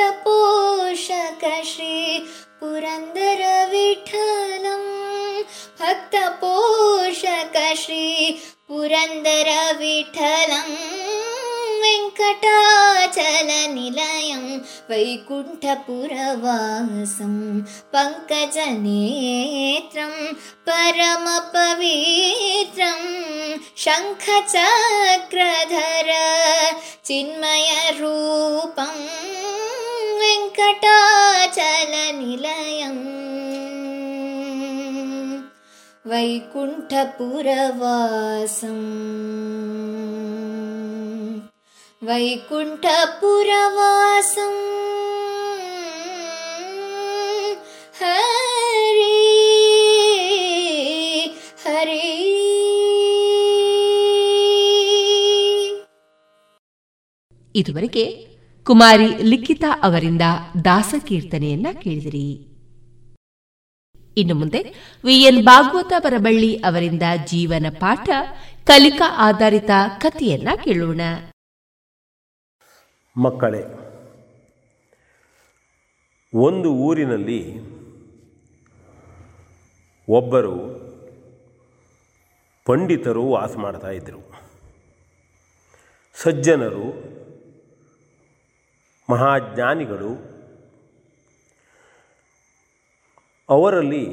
[0.00, 1.96] भक्तपोषकी
[2.60, 4.84] पुरन्दरविठलं
[5.80, 8.06] भक्तपोषकी
[8.68, 10.68] पुरन्दरविठलं
[11.82, 14.44] वेङ्कटाचलनिलयं
[14.90, 17.34] वैकुण्ठपुरवासं
[17.94, 20.14] पङ्कजनेत्रं
[20.68, 23.00] परमपवित्रं।
[23.76, 26.10] शङ्खचक्रधर
[27.04, 29.04] चिन्मयरूपम्।
[30.20, 33.20] వెంకటాచల నిలయం.
[36.06, 36.90] వైకుంఠపురవాసం.
[42.04, 43.10] వైకుంఠపురవాసం.
[48.00, 49.20] హరి
[51.66, 52.30] హరి.
[57.56, 58.26] ఇదివరకే
[58.70, 60.22] ಕುಮಾರಿ ಲಿಖಿತಾ ಅವರಿಂದ
[60.64, 62.28] ದಾಸಕೀರ್ತನೆಯನ್ನ ಕೇಳಿದಿರಿ.
[64.16, 64.60] ಇನ್ನು ಮುಂದೆ
[65.04, 68.08] ವಿಎನ್ ಭಾಗವತ ಬರಬಳ್ಳಿ ಅವರಿಂದ ಜೀವನ ಪಾಠ,
[68.66, 71.00] ಕಲಿಕಾ ಆಧಾರಿತ ಕಥೆಯನ್ನ ಕೇಳೋಣ.
[73.16, 73.62] ಮಕ್ಕಳೇ,
[76.34, 77.42] ಒಂದು ಊರಿನಲ್ಲಿ
[80.08, 80.56] ಒಬ್ಬರು
[82.66, 84.22] ಪಂಡಿತರು ವಾಸ ಮಾಡ್ತಾ ಇದ್ದರು
[86.14, 87.19] ಸಜ್ಜನರು
[89.10, 90.12] ಮಹಾಜ್ಞಾನಿಗಳು
[93.48, 94.06] ಅವರಲ್ಲಿ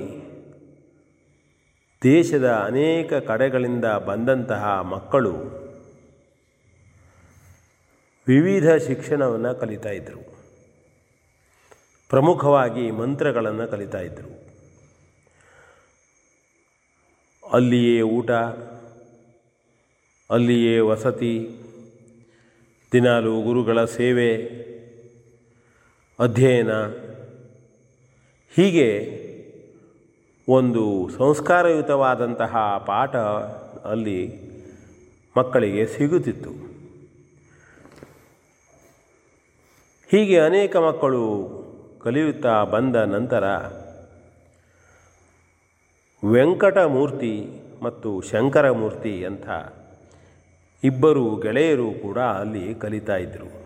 [2.02, 5.34] ದೇಶದ ಅನೇಕ ಕಡೆಗಳಿಂದ ಬಂದಂತಹ ಮಕ್ಕಳು
[8.28, 10.24] ವಿವಿಧ ಶಿಕ್ಷಣವನ್ನು ಕಲಿತಾ ಇದ್ದರು
[12.10, 14.34] ಪ್ರಮುಖವಾಗಿ ಮಂತ್ರಗಳನ್ನು ಕಲಿತಾ ಇದ್ದರು
[17.44, 18.32] ಅಲ್ಲಿಯೇ ಊಟ,
[20.30, 21.36] ಅಲ್ಲಿಯೇ ವಸತಿ,
[22.92, 24.30] ದಿನಾಲು ಗುರುಗಳ ಸೇವೆ
[26.20, 26.72] ಅಧ್ಯಯನ,
[28.56, 28.88] ಹೀಗೆ
[30.48, 33.16] ಒಂದು ಸಂಸ್ಕಾರಯುತವಾದಂತಹ ಪಾಠ
[33.86, 34.28] ಅಲ್ಲಿ
[35.38, 36.50] ಮಕ್ಕಳಿಗೆ ಸಿಗುತ್ತಿತ್ತು.
[40.12, 41.24] ಹೀಗೆ ಅನೇಕ ಮಕ್ಕಳು
[42.04, 43.44] ಕಲಿಯುತ್ತಾ ಬಂದ ನಂತರ
[46.32, 47.48] ವೆಂಕಟಮೂರ್ತಿ
[47.82, 49.50] ಮತ್ತು ಶಂಕರಮೂರ್ತಿ ಅಂತ
[50.84, 53.57] ಇಬ್ಬರು ಗೆಳೆಯರು ಕೂಡ ಅಲ್ಲಿ ಕಲಿತಾ ಇದ್ದರು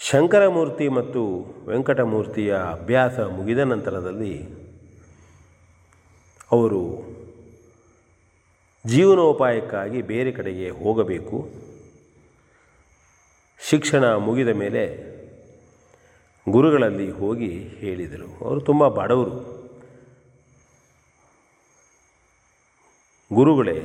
[0.00, 4.46] ಶಂಕರಮೂರ್ತಿ ಮತ್ತು ವೆಂಕಟಮೂರ್ತಿಯ ಅಭ್ಯಾಸ ಮುಗಿದ ನಂತರದಲ್ಲಿ
[6.52, 7.02] ಅವರು
[8.86, 11.50] ಜೀವನೋಪಾಯಕ್ಕಾಗಿ ಬೇರೆ ಕಡೆಗೆ ಹೋಗಬೇಕು.
[13.68, 14.84] ಶಿಕ್ಷಣ ಮುಗಿದ ಮೇಲೆ
[16.48, 18.44] ಗುರುಗಳಲ್ಲಿ ಹೋಗಿ ಹೇಳಿದರು.
[18.44, 19.58] ಅವರು ತುಂಬ ಬಡವರು.
[23.32, 23.80] ಗುರುಗಳೇ,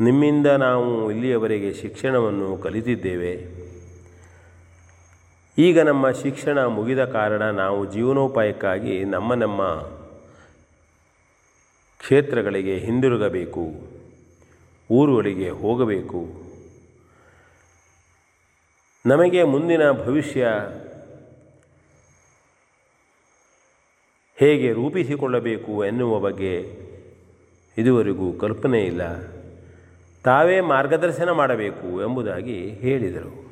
[0.00, 3.63] ನಿಮ್ಮಿಂದ ನಾವು ಇಲ್ಲಿಯವರೆಗೆ ಶಿಕ್ಷಣವನ್ನು ಕಲಿತಿದ್ದೇವೆ.
[5.58, 9.62] ಈಗ ನಮ್ಮ ಶಿಕ್ಷಣ ಮುಗಿದ ಕಾರಣ ನಾವು ಜೀವನೋಪಾಯಕ್ಕಾಗಿ ನಮ್ಮ ನಮ್ಮ
[11.98, 13.66] ಕ್ಷೇತ್ರಗಳಿಗೆ ಹಿಂದಿರುಗಬೇಕು,
[14.90, 16.26] ಊರುಗಳಿಗೆ ಹೋಗಬೇಕು.
[19.06, 20.46] ನಮಗೆ ಮುಂದಿನ ಭವಿಷ್ಯ
[24.36, 26.56] ಹೇಗೆ ರೂಪಿಸಿಕೊಳ್ಳಬೇಕು ಎನ್ನುವ ಬಗ್ಗೆ
[27.78, 29.20] ಇದುವರೆಗೂ ಕಲ್ಪನೆ ಇಲ್ಲ.
[30.24, 33.43] ತಾವೇ ಮಾರ್ಗದರ್ಶನ ಮಾಡಬೇಕು ಎಂಬುದಾಗಿ ಹೇಳಿದರು.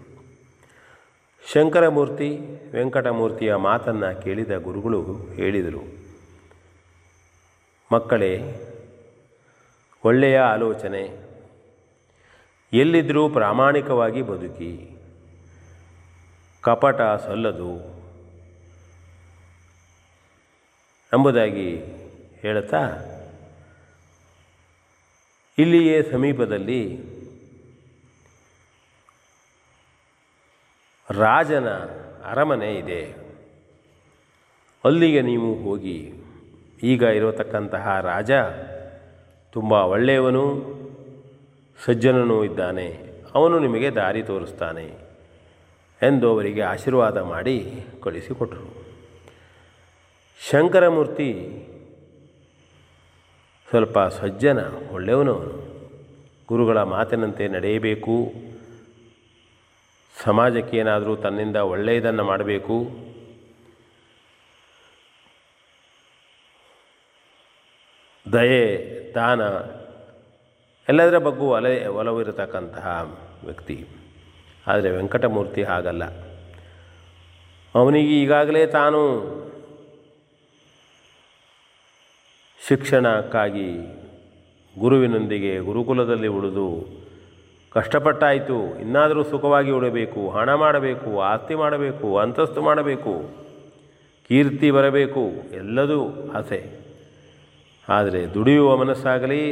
[1.51, 2.39] ಶಂಕರಮೂರ್ತಿ
[2.73, 5.03] ವೆಂಕಟಮೂರ್ತಿಯ ಮಾತನ್ನು ಕೇಳಿದ ಗುರುಗಳು
[5.35, 5.83] ಹೇಳಿದರು,
[7.93, 8.33] ಮಕ್ಕಳೇ,
[10.05, 11.03] ಒಳ್ಳೆಯ ಆಲೋಚನೆ.
[12.73, 14.97] ಎಲ್ಲಿದ್ದರೂ ಪ್ರಾಮಾಣಿಕವಾಗಿ ಬದುಕಿ.
[16.61, 17.77] ಕಪಟ ಸಲ್ಲದು.
[21.13, 21.77] ಎಂಬುದಾಗಿ
[22.41, 22.91] ಹೇಳುತ್ತಾ,
[25.59, 27.12] ಇಲ್ಲಿಯೇ ಸಮೀಪದಲ್ಲಿ
[31.13, 31.69] ರಾಜನ
[32.31, 33.23] ಅರಮನೆ ಇದೆ.
[34.85, 36.13] ಅಲ್ಲಿಗೆ ನೀವು ಹೋಗಿ,
[36.83, 38.31] ಈಗ ಇರತಕ್ಕಂತಹ ರಾಜ
[39.53, 40.45] ತುಂಬ ಒಳ್ಳೆಯವನು,
[41.85, 45.03] ಸಜ್ಜನನೂ ಇದ್ದಾನೆ, ಅವನು ನಿಮಗೆ ದಾರಿ ತೋರಿಸ್ತಾನೆ
[46.03, 48.85] ಎಂದು ಅವರಿಗೆ ಆಶೀರ್ವಾದ ಮಾಡಿ ಕಳಿಸಿಕೊಟ್ಟರು.
[50.51, 51.31] ಶಂಕರಮೂರ್ತಿ
[53.71, 54.59] ಸ್ವಲ್ಪ ಸಜ್ಜನ,
[54.93, 55.35] ಒಳ್ಳೆಯವನು
[56.49, 58.33] ಗುರುಗಳ ಮಾತಿನಂತೆ ನಡೆಯಬೇಕು.
[60.17, 62.87] ಸಮಾಜಕ್ಕೆ ಏನಾದರೂ ತನ್ನಿಂದ ಒಳ್ಳೆಯದನ್ನು ಮಾಡಬೇಕು?
[68.33, 69.41] ದಯೆ, ದಾನ,
[70.89, 72.87] ಎಲ್ಲದರ ಬಗ್ಗೂ ಒಲೆ ಒಲವಿರತಕ್ಕಂತಹ
[73.45, 73.87] ವ್ಯಕ್ತಿ.
[74.67, 76.05] ಆದರೆ ವೆಂಕಟಮೂರ್ತಿ ಹಾಗಲ್ಲ.
[77.75, 79.01] ಅವನಿಗೆ ಈಗಾಗಲೇ ತಾನು
[82.69, 83.77] ಶಿಕ್ಷಣಕ್ಕಾಗಿ
[84.79, 87.02] ಗುರುವಿನೊಂದಿಗೆ ಗುರುಕುಲದಲ್ಲಿ ಉಳಿದು
[87.75, 93.31] ಕಷ್ಟಪಟ್ಟಾಯಿತು, ಇನ್ನಾದರೂ ಸುಖವಾಗಿ ಉಳಬೇಕು, ಹಣ ಮಾಡಬೇಕು, ಆಸ್ತಿ ಮಾಡಬೇಕು, ಅಂತಸ್ತು ಮಾಡಬೇಕು,
[94.29, 96.83] ಕೀರ್ತಿ ಬರಬೇಕು, ಎಲ್ಲದೂ ಆಸೆ.
[97.89, 99.43] ಆದರೆ ದುಡಿಯುವ ಮನಸ್ಸಾಗಲಿ,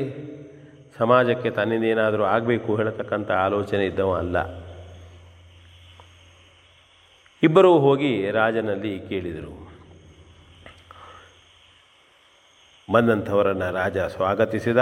[0.99, 4.37] ಸಮಾಜಕ್ಕೆ ತನ್ನಿಂದೇನಾದರೂ ಆಗಬೇಕು ಹೇಳತಕ್ಕಂಥ ಆಲೋಚನೆ ಇದ್ದವ ಅಲ್ಲ.
[7.43, 9.71] ಇಬ್ಬರೂ ಹೋಗಿ ರಾಜನಲ್ಲಿ ಕೇಳಿದರು.
[12.93, 14.79] ಬಂದಂಥವರನ್ನು ರಾಜ ಸ್ವಾಗತಿಸಿದ.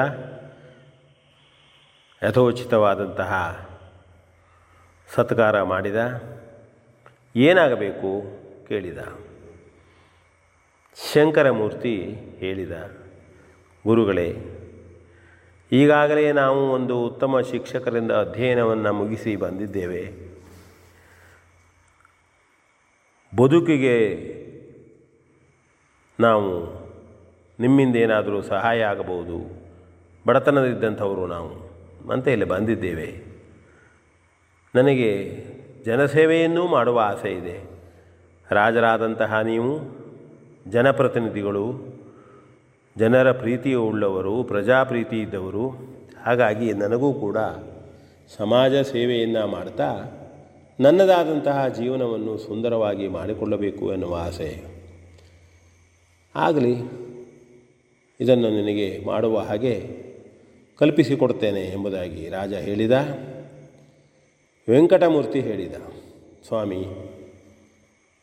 [2.22, 3.64] ಯಥೋಚಿತವಾದಂತಹ
[5.14, 5.96] ಸತ್ಕಾರ ಮಾಡಿದ?
[7.36, 8.22] ಏನಾಗಬೇಕು?
[8.68, 8.98] ಕೇಳಿದ.
[11.12, 12.72] ಶಂಕರಮೂರ್ತಿ ಹೇಳಿದ,
[13.86, 14.36] ಗುರುಗಳೇ,
[15.72, 20.12] ಈಗಾಗಲೇ ನಾವು ಒಂದು ಉತ್ತಮ ಶಿಕ್ಷಕರಿಂದ ಅಧ್ಯಯನವನ್ನು ಮುಗಿಸಿ ಬಂದಿದ್ದೇವೆ.
[23.36, 23.98] ಬದುಕಿಗೆ
[26.20, 26.78] ನಾವು
[27.60, 29.68] ನಿಮ್ಮಿಂದ ಏನಾದರೂ ಸಹಾಯ ಆಗಬಹುದು.
[30.26, 31.67] ಬಡತನದಿದ್ದಂಥವರು ನಾವು.
[32.10, 33.22] ಅಂತ ಇಲ್ಲಿ ಬಂದಿದ್ದೇವೆ.
[34.74, 35.42] ನನಗೆ
[35.84, 37.64] ಜನಸೇವೆಯನ್ನೂ ಮಾಡುವ ಆಸೆ ಇದೆ.
[38.50, 39.78] ರಾಜರಾದಂತಹ ನೀವು,
[40.68, 41.72] ಜನಪ್ರತಿನಿಧಿಗಳು,
[42.96, 45.68] ಜನರ ಪ್ರೀತಿ ಉಳ್ಳವರು, ಪ್ರಜಾಪ್ರೀತಿ ಇದ್ದವರು,
[46.24, 47.36] ಹಾಗಾಗಿ ನನಗೂ ಕೂಡ
[48.36, 49.94] ಸಮಾಜ ಸೇವೆಯನ್ನು ಮಾಡ್ತಾ
[50.80, 54.64] ನನ್ನದಾದಂತಹ ಜೀವನವನ್ನು ಸುಂದರವಾಗಿ ಮಾಡಿಕೊಳ್ಳಬೇಕು ಎನ್ನುವ ಆಸೆ.
[56.34, 56.74] ಆಗಲಿ,
[58.20, 60.07] ಇದನ್ನು ನಿನಗೆ ಮಾಡುವ ಹಾಗೆ
[60.78, 62.92] ಕಲ್ಪಿಸಿಕೊಡ್ತೇನೆ ಎಂಬುದಾಗಿ ರಾಜ ಹೇಳಿದ.
[64.68, 65.74] ವೆಂಕಟಮೂರ್ತಿ ಹೇಳಿದ,
[66.46, 66.86] ಸ್ವಾಮಿ,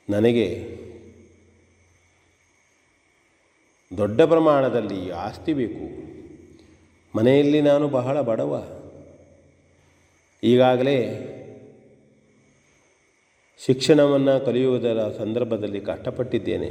[0.09, 0.77] ನನಗೆ
[3.97, 5.85] ದೊಡ್ಡ ಪ್ರಮಾಣದಲ್ಲಿ ಆಸ್ತಿ ಬೇಕು.
[7.17, 8.81] ಮನೆಯಲ್ಲಿ ನಾನು ಬಹಳ ಬಡವ.
[10.43, 11.01] ಈಗಾಗಲೇ
[13.65, 16.67] ಶಿಕ್ಷಣವನ್ನು ಕಲಿಯುವುದರ ಸಂದರ್ಭದಲ್ಲಿ ಕಷ್ಟಪಟ್ಟಿದ್ದೇನೆ.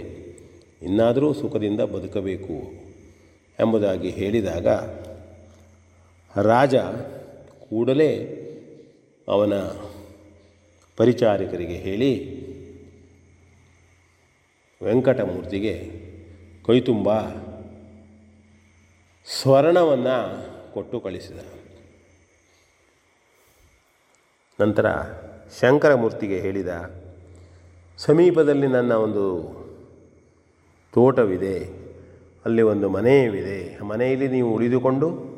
[0.83, 2.53] ಇನ್ನಾದರೂ ಸುಖದಿಂದ ಬದುಕಬೇಕು
[3.61, 4.69] ಎಂಬುದಾಗಿ ಹೇಳಿದಾಗ
[6.37, 6.75] ರಾಜ
[7.71, 8.11] ಕೂಡಲೇ
[9.29, 9.53] ಅವನ
[10.97, 12.13] ಪರಿಚಾರಿಕರಿಗೆ ಹೇಳಿ
[14.83, 15.91] ವೆಂಕಟಮೂರ್ತಿಗೆ
[16.67, 17.09] ಕೈತುಂಬ
[19.41, 20.17] ಸ್ವರ್ಣವನ್ನು
[20.73, 21.39] ಕೊಟ್ಟು ಕಳಿಸಿದ
[24.61, 24.87] ನಂತರ
[25.61, 26.69] ಶಂಕರಮೂರ್ತಿಗೆ ಹೇಳಿದ,
[27.99, 29.25] ಸಮೀಪದಲ್ಲಿ ನನ್ನ ಒಂದು
[30.93, 31.59] ತೋಟವಿದೆ,
[32.45, 35.34] ಅಲ್ಲಿ ಒಂದು ಮನೆಯವಿದೆ ಆ ಮನೆಯಲ್ಲಿ ನೀವು ಉಳಿದುಕೊಂಡು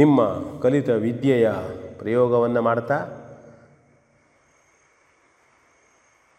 [0.00, 0.20] ನಿಮ್ಮ
[0.62, 1.48] ಕಲಿತ ವಿದ್ಯೆಯ
[1.98, 2.96] ಪ್ರಯೋಗವನ್ನು ಮಾಡ್ತಾ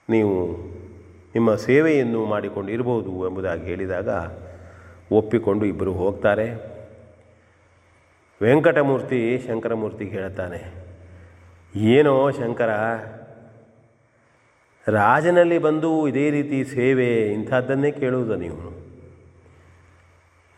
[0.09, 0.35] ನೀವು
[1.35, 4.09] ನಿಮ್ಮ ಸೇವೆಯನ್ನು ಮಾಡಿಕೊಂಡಿರ್ಬೋದು ಎಂಬುದಾಗಿ ಹೇಳಿದಾಗ
[5.11, 6.47] ಒಪ್ಪಿಕೊಂಡು ಇಬ್ಬರು ಹೋಗ್ತಾರೆ.
[8.41, 10.61] ವೆಂಕಟಮೂರ್ತಿ ಶಂಕರಮೂರ್ತಿಗೆ ಹೇಳ್ತಾನೆ,
[11.95, 12.71] ಏನೋ ಶಂಕರ,
[14.87, 18.61] ರಾಜನಲ್ಲಿ ಬಂದು ಇದೇ ರೀತಿ ಸೇವೆ ಇಂಥದ್ದನ್ನೇ ಕೇಳುವುದು ನೀವು.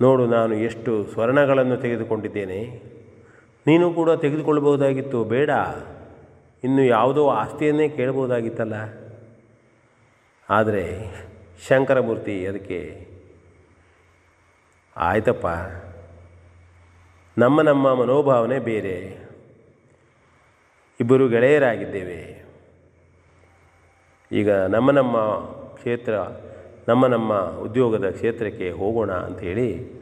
[0.02, 2.82] ನೋಡು, ನಾನು ಎಷ್ಟು ಸ್ವರ್ಣಗಳನ್ನು ತೆಗೆದುಕೊಂಡಿದ್ದೇನೆ.
[3.68, 5.50] ನೀನು ಕೂಡ ತೆಗೆದುಕೊಳ್ಳಬಹುದಾಗಿತ್ತು, ಬೇಡ.
[6.64, 8.74] ಇನ್ನು ಯಾವುದೋ ಆಸ್ತಿಯನ್ನೇ ಕೇಳಬಹುದಾಗಿತ್ತಲ್ಲ.
[10.50, 11.06] ಆದರೆ
[11.68, 13.08] ಶಂಕರಮೂರ್ತಿ ಅದಕ್ಕೆ,
[14.98, 15.48] ಆಯ್ತಪ್ಪ,
[17.38, 19.30] ನಮ್ಮ ನಮ್ಮ ಮನೋಭಾವನೆ ಬೇರೆ.
[21.02, 22.46] ಇಬ್ಬರು ಗೆಳೆಯರಾಗಿದ್ದೇವೆ.
[24.32, 25.18] ಈಗ ನಮ್ಮ ನಮ್ಮ
[25.76, 26.14] ಕ್ಷೇತ್ರ
[26.90, 29.94] ನಮ್ಮ ನಮ್ಮ ಉದ್ಯೋಗದ ಕ್ಷೇತ್ರಕ್ಕೆ ಹೋಗೋಣ ಅಂಥೇಳಿ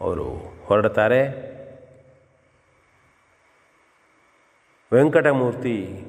[0.00, 1.20] ಅವರು ಹೊರಡ್ತಾರೆ.
[4.92, 6.04] ವೆಂಕಟಮೂರ್ತಿ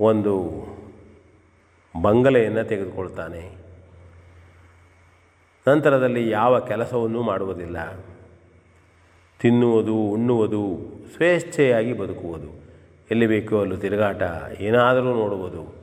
[0.00, 0.50] ಒಂದು
[2.02, 3.50] ಬಂಗಲೆಯನ್ನು ತೆಗೆದುಕೊಳ್ತಾನೆ.
[5.68, 7.92] ನಂತರದಲ್ಲಿ ಯಾವ ಕೆಲಸವನ್ನೂ ಮಾಡುವುದಿಲ್ಲ.
[9.40, 10.78] ತಿನ್ನುವುದು, ಉಣ್ಣುವುದು,
[11.16, 12.48] ಸ್ವೇಚ್ಛೆಯಾಗಿ ಬದುಕುವುದು.
[13.10, 14.22] ಎಲ್ಲಿ ಬೇಕೋ ಅಲ್ಲೂ ತಿರುಗಾಟ,
[14.60, 15.77] ಏನಾದರೂ ನೋಡುವುದು.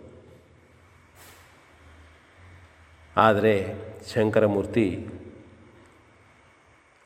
[3.17, 3.73] ಆದರೆ
[4.13, 5.07] ಶಂಕರಮೂರ್ತಿ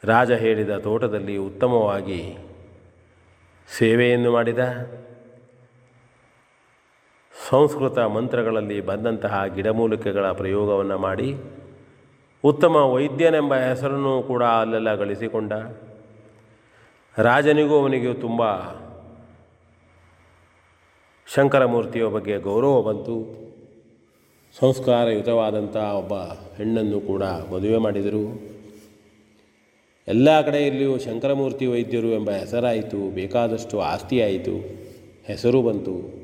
[0.04, 2.38] ರಾಜ ಹೇಳಿದ ತೋಟದಲ್ಲಿ ಉತ್ತಮವಾಗಿ
[3.78, 4.60] ಸೇವೆಯನ್ನು ಮಾಡಿದ.
[7.50, 11.36] ಸಂಸ್ಕೃತ ಮಂತ್ರಗಳಲ್ಲಿ ಬಂದಂತಹ ಗಿಡಮೂಲಿಕೆಗಳ ಪ್ರಯೋಗವನ್ನು ಮಾಡಿ
[12.44, 15.54] ಉತ್ತಮ ವೈದ್ಯನೆಂಬ ಹೆಸರನ್ನು ಕೂಡ ಅಲ್ಲೆಲ್ಲ ಗಳಿಸಿಕೊಂಡ.
[17.18, 18.44] ರಾಜನಿಗೂ ಅವನಿಗೂ ತುಂಬ
[21.36, 23.49] ಶಂಕರಮೂರ್ತಿಯ ಬಗ್ಗೆ ಗೌರವ ಬಂತು.
[24.58, 26.14] ಸಂಸ್ಕಾರಯುತವಾದಂಥ ಒಬ್ಬ
[26.58, 28.50] ಹೆಣ್ಣನ್ನು ಕೂಡ ಮದುವೆ ಮಾಡಿದರು.
[30.08, 34.58] ಎಲ್ಲ ಕಡೆಯಲ್ಲಿಯೂ ಶಂಕರಮೂರ್ತಿ ವೈದ್ಯರು ಎಂಬ ಹೆಸರಾಯಿತು, ಬೇಕಾದಷ್ಟು ಆಸ್ತಿ ಆಯಿತು
[35.26, 36.20] ಹೆಸರು ಬಂತು.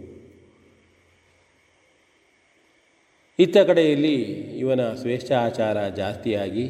[3.40, 4.16] ಇತ್ತ ಕಡೆಯಲ್ಲಿ
[4.60, 6.70] ಇವನ ಸ್ವೇಚ್ಛಾಚಾರ ಜಾಸ್ತಿಯಾಗಿ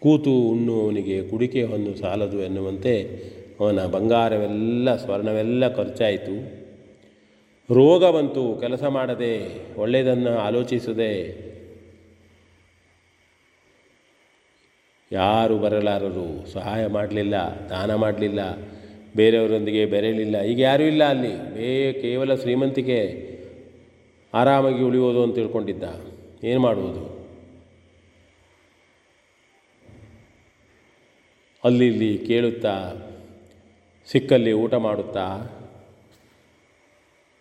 [0.00, 3.06] ಕೂತು ಉಣ್ಣುವವನಿಗೆ ಕುಡಿಕೆ ಹೊಂದು ಸಾಲದು ಎನ್ನುವಂತೆ
[3.60, 6.65] ಅವನ ಬಂಗಾರವೆಲ್ಲ, ಸ್ವರ್ಣವೆಲ್ಲ ಖರ್ಚಾಯಿತು.
[7.70, 9.32] ರೋಗ ಬಂತು, ಕೆಲಸ ಮಾಡದೆ,
[9.74, 11.12] ಒಳ್ಳೆಯದನ್ನು ಆಲೋಚಿಸದೆ.
[15.12, 17.34] ಯಾರು ಬರಲಾರರು, ಸಹಾಯ ಮಾಡಲಿಲ್ಲ,
[17.68, 18.56] ದಾನ ಮಾಡಲಿಲ್ಲ,
[19.16, 20.42] ಬೇರೆಯವರೊಂದಿಗೆ ಬೆರೆಯಲಿಲ್ಲ.
[20.42, 21.54] ಈಗ ಯಾರೂ ಇಲ್ಲ ಅಲ್ಲಿ.
[21.54, 23.00] ಬೇ, ಕೇವಲ ಶ್ರೀಮಂತಿಕೆ,
[24.34, 25.84] ಆರಾಮಾಗಿ ಉಳಿಯೋದು ಅಂತ ತಿಳ್ಕೊಂಡಿದ್ದ.
[26.44, 27.04] ಏನು ಮಾಡುವುದು?
[31.64, 32.94] ಅಲ್ಲಿ ಇಲ್ಲಿ ಕೇಳುತ್ತಾ,
[34.06, 35.26] ಸಿಕ್ಕಲ್ಲಿ ಊಟ ಮಾಡುತ್ತಾ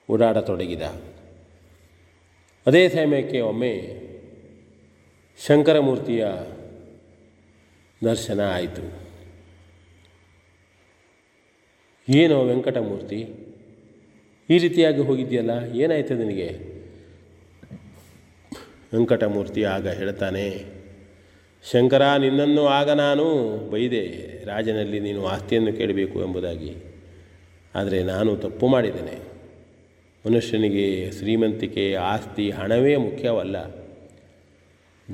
[0.09, 0.81] ಓಡಾಡತೊಡಗಿದ.
[2.65, 3.73] ಅದೇ ಸಮಯಕ್ಕೆ ಒಮ್ಮೆ
[5.39, 6.25] ಶಂಕರಮೂರ್ತಿಯ
[8.01, 8.85] ದರ್ಶನ ಆಯಿತು.
[12.07, 13.19] ಏನೋ ವೆಂಕಟಮೂರ್ತಿ,
[14.49, 16.49] ಈ ರೀತಿಯಾಗಿ ಹೋಗಿದ್ಯಲ್ಲ ಏನಾಯಿತು ನಿನಗೆ?
[18.93, 20.47] ವೆಂಕಟಮೂರ್ತಿ ಆಗ ಹೇಳ್ತಾನೆ,
[21.65, 23.25] ಶಂಕರ, ನಿನ್ನನ್ನು ಆಗ ನಾನು
[23.71, 24.03] ಬೈದೆ.
[24.45, 26.73] ರಾಜನಲ್ಲಿ ನೀನು ಆಸ್ತಿಯನ್ನು ಕೇಳಬೇಕು ಎಂಬುದಾಗಿ.
[27.75, 29.34] ಆದರೆ ನಾನು ತಪ್ಪು ಮಾಡಿದ್ದೇನೆ.
[30.27, 33.57] ಮನುಷ್ಯನಿಗೆ ಶ್ರೀಮಂತಿಕೆ, ಆಸ್ತಿ, ಹಣವೇ ಮುಖ್ಯವಲ್ಲ.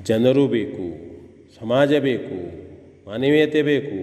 [0.03, 0.85] ಜನರು ಬೇಕು,
[1.59, 2.37] ಸಮಾಜ ಬೇಕು,
[3.09, 3.99] ಮಾನವೀಯತೆ ಬೇಕು,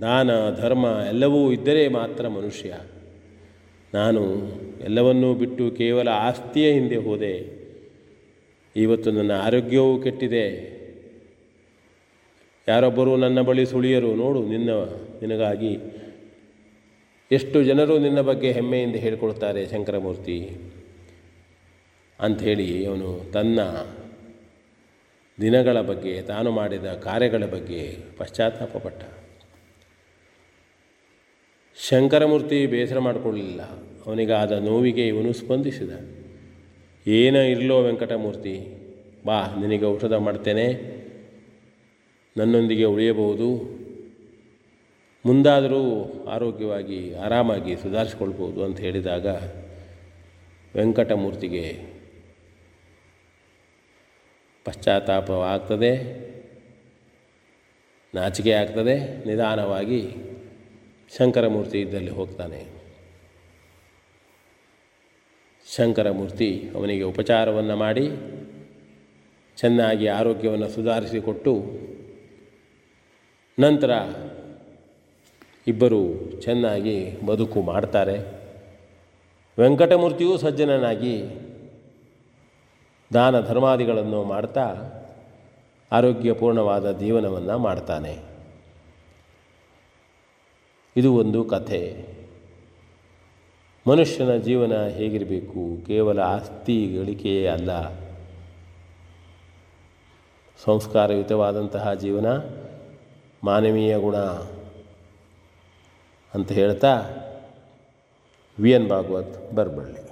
[0.00, 0.30] ದಾನ,
[0.60, 2.74] ಧರ್ಮ ಎಲ್ಲವೂ ಇದ್ದರೆ ಮಾತ್ರ ಮನುಷ್ಯ.
[3.94, 4.22] ನಾನು
[4.84, 7.58] ಎಲ್ಲವನ್ನೂ ಬಿಟ್ಟು ಕೇವಲ ಆಸ್ತಿಯ ಹಿಂದೆ ಹೋದೆ.
[8.76, 10.78] ಇವತ್ತು ನನ್ನ ಆರೋಗ್ಯವೂ ಕೆಟ್ಟಿದೆ.
[12.68, 14.70] ಯಾರೊಬ್ಬರು ನನ್ನ ಬಳಿ ಸುಳಿಯರು, ನೋಡು ನಿನ್ನ,
[15.20, 15.78] ನಿನಗಾಗಿ
[17.32, 20.50] ಎಷ್ಟು ಜನರು ನಿನ್ನ ಬಗ್ಗೆ ಹೆಮ್ಮೆಯಿಂದ ಹೇಳಿಕೊಳ್ತಾರೆ ಶಂಕರಮೂರ್ತಿ
[22.20, 23.60] ಅಂಥೇಳಿ ಅವನು ತನ್ನ
[25.40, 29.02] ದಿನಗಳ ಬಗ್ಗೆ, ತಾನು ಮಾಡಿದ ಕಾರ್ಯಗಳ ಬಗ್ಗೆ ಪಶ್ಚಾತ್ತಾಪಪಟ್ಟ
[31.88, 33.62] ಶಂಕರಮೂರ್ತಿ ಬೇಸರ ಮಾಡಿಕೊಳ್ಳಲಿಲ್ಲ
[34.06, 35.90] ಅವನಿಗಾದ ನೋವಿಗೆ ಇವನು ಸ್ಪಂದಿಸಿದ.
[37.08, 38.68] ಏನ ಇರಲೋ ವೆಂಕಟಮೂರ್ತಿ,
[39.26, 40.98] ಬಾ, ನಿನಗೆ ಔಷಧ ಮಾಡ್ತೇನೆ.
[42.36, 43.77] ನನ್ನೊಂದಿಗೆ ಉಳಿಯಬಹುದು.
[45.24, 45.80] ಮುಂದಾದರೂ
[46.28, 49.26] ಆರೋಗ್ಯವಾಗಿ ಆರಾಮಾಗಿ ಸುಧಾರಿಸ್ಕೊಳ್ಬೋದು ಅಂತ ಹೇಳಿದಾಗ
[50.76, 51.64] ವೆಂಕಟಮೂರ್ತಿಗೆ
[54.64, 55.92] ಪಶ್ಚಾತ್ತಾಪವಾಗ್ತದೆ
[58.14, 60.00] ನಾಚಿಕೆ ಆಗ್ತದೆ, ನಿಧಾನವಾಗಿ
[61.16, 62.66] ಶಂಕರಮೂರ್ತಿ ಇದ್ದಲ್ಲಿ ಹೋಗ್ತಾನೆ.
[65.76, 68.06] ಶಂಕರಮೂರ್ತಿ ಅವನಿಗೆ ಉಪಚಾರವನ್ನು ಮಾಡಿ
[69.56, 71.52] ಚೆನ್ನಾಗಿ ಆರೋಗ್ಯವನ್ನು ಸುಧಾರಿಸಿಕೊಟ್ಟು
[73.58, 73.90] ನಂತರ
[75.68, 78.18] ಇಬ್ಬರು ಚೆನ್ನಾಗಿ ಬದುಕು ಮಾಡ್ತಾರೆ.
[79.58, 81.22] ವೆಂಕಟಮೂರ್ತಿಯೂ ಸಜ್ಜನನಾಗಿ
[83.14, 84.74] ದಾನ ಧರ್ಮಾದಿಗಳನ್ನು ಮಾಡ್ತಾ
[85.92, 88.18] ಆರೋಗ್ಯಪೂರ್ಣವಾದ ಜೀವನವನ್ನು ಮಾಡ್ತಾನೆ.
[90.96, 92.06] ಇದು ಒಂದು ಕಥೆ.
[93.88, 95.86] ಮನುಷ್ಯನ ಜೀವನ ಹೇಗಿರಬೇಕು?
[95.86, 97.92] ಕೇವಲ ಆಸ್ತಿ ಗಳಿಕೆಯೇ ಅಲ್ಲ.
[100.64, 102.26] ಸಂಸ್ಕಾರಯುತವಾದಂತಹ ಜೀವನ,
[103.42, 104.16] ಮಾನವೀಯ ಗುಣ
[106.38, 107.00] ಅಂತ ಹೇಳ್ತಾ
[108.60, 110.08] ವಿ ಎನ್ ಭಾಗವತ್ ಬರಬಳ್ಳಿ.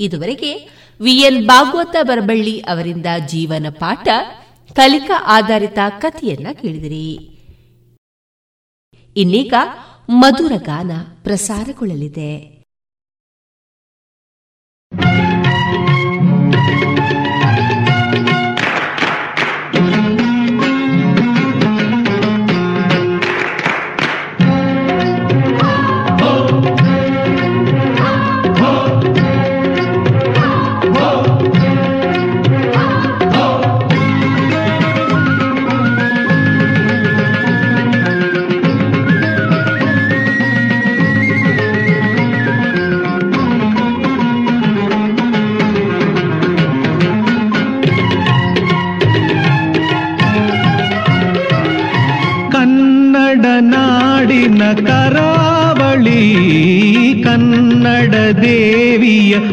[0.00, 0.68] ಇದುವರೆಗೆ
[1.00, 4.08] ವಿಎನ್ ಭಾಗವತ ಬರಬಳ್ಳಿ ಅವರಿಂದ ಜೀವನ ಪಾಠ
[4.74, 7.14] ಕಲಿಕಾ ಆಧಾರಿತ ಕಥೆಯನ್ನ ಕೇಳಿದಿರಿ.
[9.16, 9.54] ಇನ್ನೀಗ
[10.08, 10.90] ಮಧುರ ಗಾನ
[11.22, 12.55] ಪ್ರಸಾರಗೊಳ್ಳಲಿದೆ.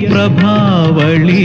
[0.09, 1.45] ಪ್ರಭಾವಳಿ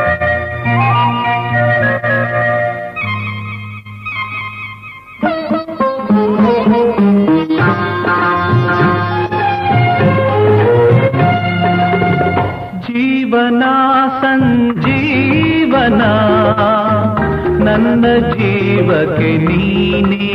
[19.37, 20.29] नीने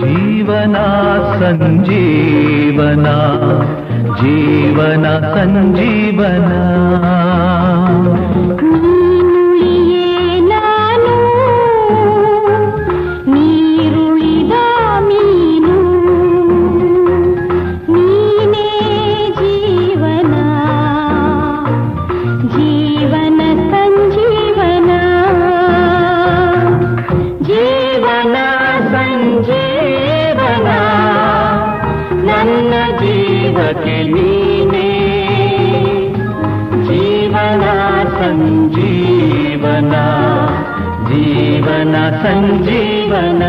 [0.00, 0.86] जीवना
[1.40, 3.16] सञ्जीवना
[4.20, 5.04] जीवन
[5.34, 6.60] सञ्जीवना
[42.66, 43.42] ಜೀವನ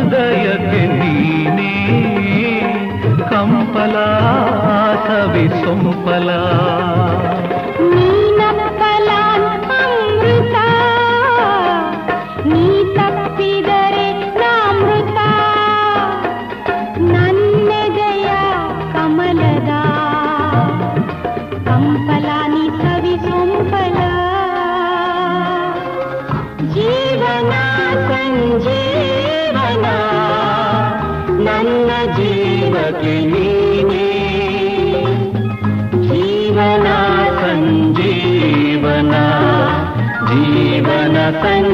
[0.00, 1.72] ಹೃದಯಕ್ಕೆ ನೀನೇ
[3.30, 3.94] ಕಂಪಲ
[5.06, 6.28] ಸವಿ ಸಂಪಲ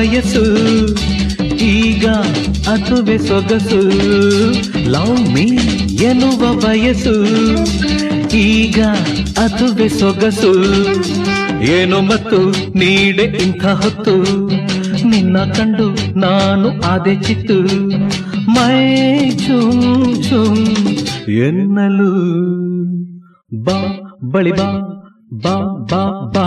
[0.00, 0.42] ವಯಸ್ಸು
[1.70, 2.04] ಈಗ
[2.72, 3.80] ಅದುವೆ ಸೊಗಸು
[4.92, 5.44] ಲವ್ ಮೀ
[6.04, 7.12] ಎನ್ನುವ ವಯಸ್ಸು
[8.38, 8.78] ಈಗ
[9.44, 10.52] ಅದುವೆ ಸೊಗಸು
[11.74, 12.38] ಏನು ಮತ್ತು
[12.80, 14.14] ನೀಡೆ ಇಂಥ ಹೊತ್ತು
[15.10, 17.58] ನಿನ್ನ ಕಂಡು ನಾನು ಆದೆ ಚಿತ್ತು
[18.56, 18.80] ಮೈ
[19.44, 19.86] ಝುಮ್
[20.28, 20.64] ಝುಮ್
[21.42, 22.12] ಎನ್ನಲು
[23.60, 23.78] ಬಾ
[24.32, 24.70] ಬಳಿ ಬಾ
[25.44, 25.56] ಬಾ
[25.92, 26.02] ಬಾ
[26.34, 26.46] ಬಾ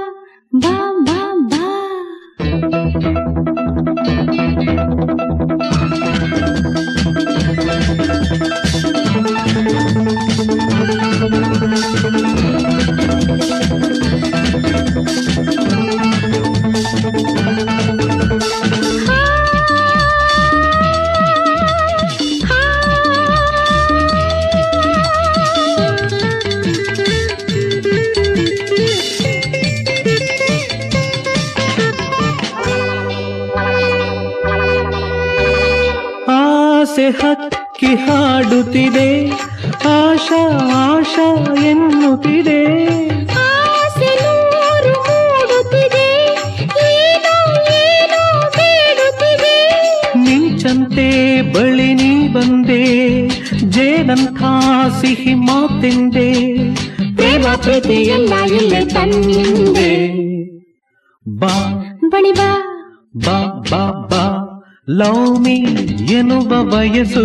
[67.03, 67.23] ವಯಸ್ಸು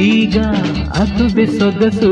[0.00, 0.36] ಈಗ
[0.94, 2.10] ಅದುವೆ ಸೊಗಸು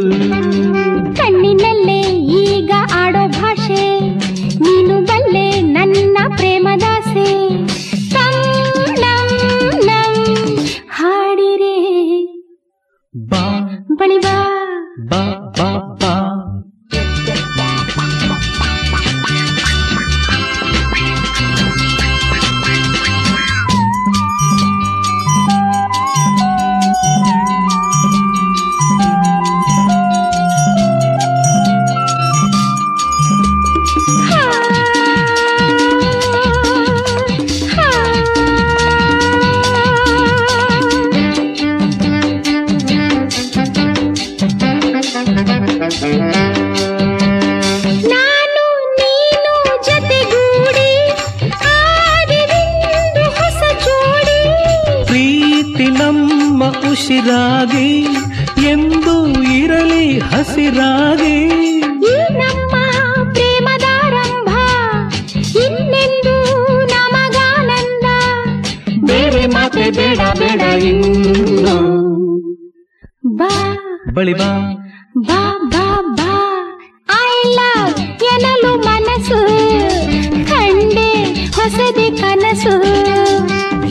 [81.64, 82.80] ಹೊಸದೆ ಕನಸು.